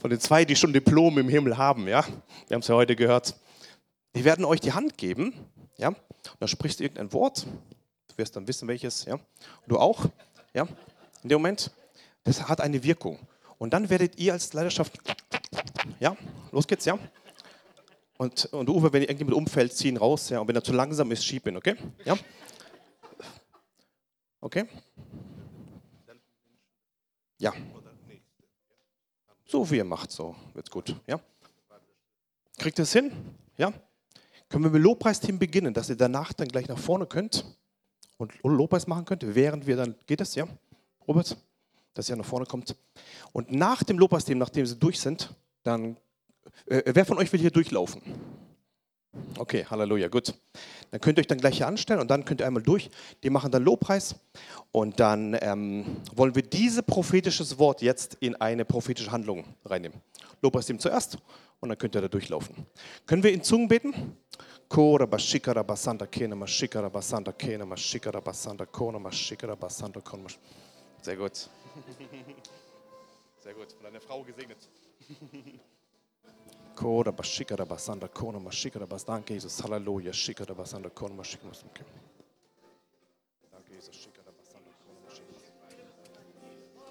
[0.00, 2.06] von den zwei, die schon Diplom im Himmel haben, ja,
[2.46, 3.34] wir haben es ja heute gehört.
[4.14, 5.34] Die werden euch die Hand geben
[5.78, 5.94] ja?
[6.32, 7.46] Und dann sprichst du irgendein Wort,
[8.08, 9.14] du wirst dann wissen, welches, ja?
[9.14, 9.22] Und
[9.66, 10.06] du auch,
[10.54, 10.66] ja?
[11.22, 11.70] In dem Moment,
[12.24, 13.18] das hat eine Wirkung.
[13.58, 14.98] Und dann werdet ihr als Leidenschaft,
[16.00, 16.16] ja,
[16.52, 16.98] los geht's, ja.
[18.18, 20.40] Und, und Uwe, wenn irgendjemand umfällt, zieh ihn raus, ja.
[20.40, 21.76] Und wenn er zu langsam ist, schieb ihn, okay?
[22.04, 22.16] Ja.
[24.40, 24.68] Okay?
[27.38, 27.52] Ja.
[29.44, 31.20] So wie ihr macht, so wird's gut, ja.
[32.58, 33.12] Kriegt ihr es hin?
[33.56, 33.72] Ja.
[34.48, 37.44] Können wir mit Lobpreisteam beginnen, dass ihr danach dann gleich nach vorne könnt
[38.16, 40.46] und Lobpreis machen könnt, während wir dann, geht es, ja?
[41.06, 41.36] Robert?
[41.94, 42.76] Dass ihr nach vorne kommt.
[43.32, 45.96] Und nach dem Lobpreisteam, nachdem sie durch sind, dann,
[46.66, 48.02] äh, wer von euch will hier durchlaufen?
[49.36, 50.34] Okay, Halleluja, gut.
[50.90, 52.90] Dann könnt ihr euch dann gleich hier anstellen und dann könnt ihr einmal durch.
[53.22, 54.14] Die machen dann Lobpreis
[54.72, 55.84] und dann ähm,
[56.14, 60.00] wollen wir dieses prophetisches Wort jetzt in eine prophetische Handlung reinnehmen.
[60.40, 61.18] Lobpreisteam zuerst
[61.60, 62.66] und dann könnt ihr da durchlaufen.
[63.06, 64.16] Können wir in Zungen beten?
[64.68, 70.28] Kora bashikara basanda kena mashikara basanda kena mashikara basanda kona mashikara basanda kona
[71.00, 71.48] Sehr gut.
[73.40, 73.72] Sehr gut.
[73.72, 74.58] Von deiner Frau gesegnet.
[76.76, 79.14] Kora bashikara basanda kona mashikara basanda.
[79.14, 79.62] Danke Jesus.
[79.62, 80.12] Halleluja.
[80.12, 81.80] Shikara basanda kona mashikara basanda.
[83.50, 83.96] Danke Jesus.
[83.96, 85.40] Shikara basanda kona mashikara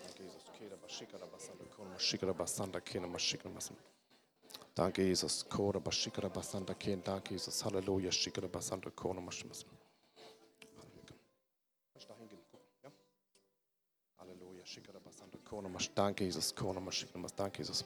[0.03, 0.41] Danke Jesus.
[0.57, 3.96] Kera bashikara basanda kona mashikara basanda kena mashikara basanda.
[4.78, 5.43] Danke, Jesus.
[5.43, 7.01] Kora bashikara basanda ken.
[7.05, 7.63] Danke, Jesus.
[7.63, 8.11] Halleluja.
[8.11, 9.65] Shikara basanda kona mashimas.
[14.19, 14.63] Halleluja.
[14.65, 15.89] Shikara basanda kona mash.
[15.95, 16.51] Danke, Jesus.
[16.51, 17.32] Kona mashikara mas.
[17.32, 17.84] Danke, Jesus.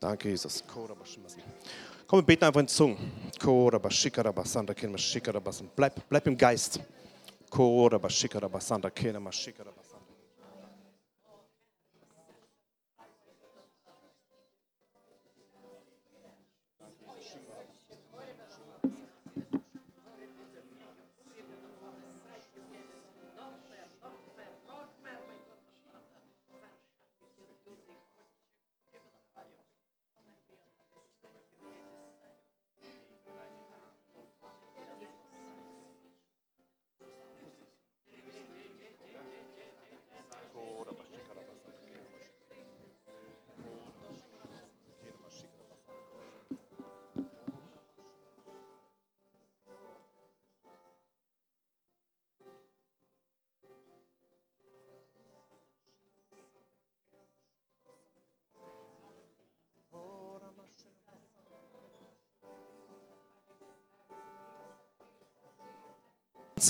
[0.00, 0.62] Danke, Jesus.
[0.62, 1.36] Kora bashimas.
[2.06, 2.96] Komm, wir beten einfach in Zungen.
[3.40, 5.72] Kora bashikara basanda ken mashikara basanda.
[5.74, 6.78] Bleib, bleib im Geist.
[7.50, 9.81] Kora bashikara basanda ken mashikara basanda.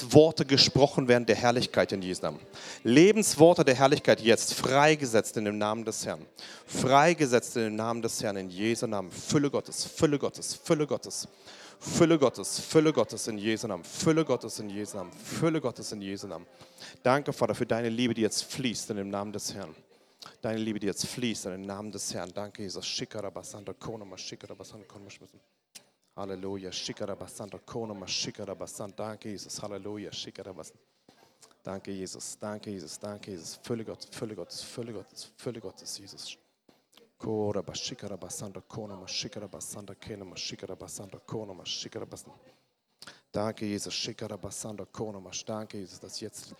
[0.02, 2.40] Lebensworte gesprochen werden der Herrlichkeit in Jesu Namen.
[2.82, 6.26] Lebensworte der Herrlichkeit jetzt, freigesetzt in dem Namen des Herrn.
[6.66, 9.10] Freigesetzt in dem Namen des Herrn in Jesu Namen.
[9.10, 11.28] Fülle Gottes, Fülle Gottes, Fülle Gottes.
[11.78, 16.00] Fülle Gottes, Fülle Gottes in Jesu Namen, Fülle Gottes in Jesu Namen, Fülle Gottes in
[16.00, 16.46] Jesu Namen.
[17.02, 19.74] Danke, Vater, für deine Liebe, die jetzt fließt in dem Namen des Herrn.
[20.40, 22.30] Deine Liebe, die jetzt fließt in dem Namen des Herrn.
[22.32, 22.86] Danke, Jesus.
[22.86, 25.10] Shikarabasanda konoma, shikarabasanda konoma.
[26.16, 26.72] Halleluja.
[26.72, 28.96] Shikarabasanda konoma, shikarabasanda.
[28.96, 29.58] Danke, Jesus.
[29.62, 30.12] Halleluja.
[30.12, 30.80] Shikarabasanda.
[31.64, 32.36] Danke, Jesus.
[32.40, 32.98] Danke, Jesus.
[32.98, 33.58] Danke, Jesus.
[33.62, 36.36] Fülle Gottes, Fülle Gottes, Fülle Gottes, Fülle Gottes, Jesus.
[37.18, 42.36] Kora bashikara basanda kona mashikara basanda kena mashikara basanda kona mashikara basanda.
[43.32, 44.08] Danke, Jesus.
[44.92, 45.44] Kona mash.
[45.44, 46.54] Danke, Jesus, dass jetzt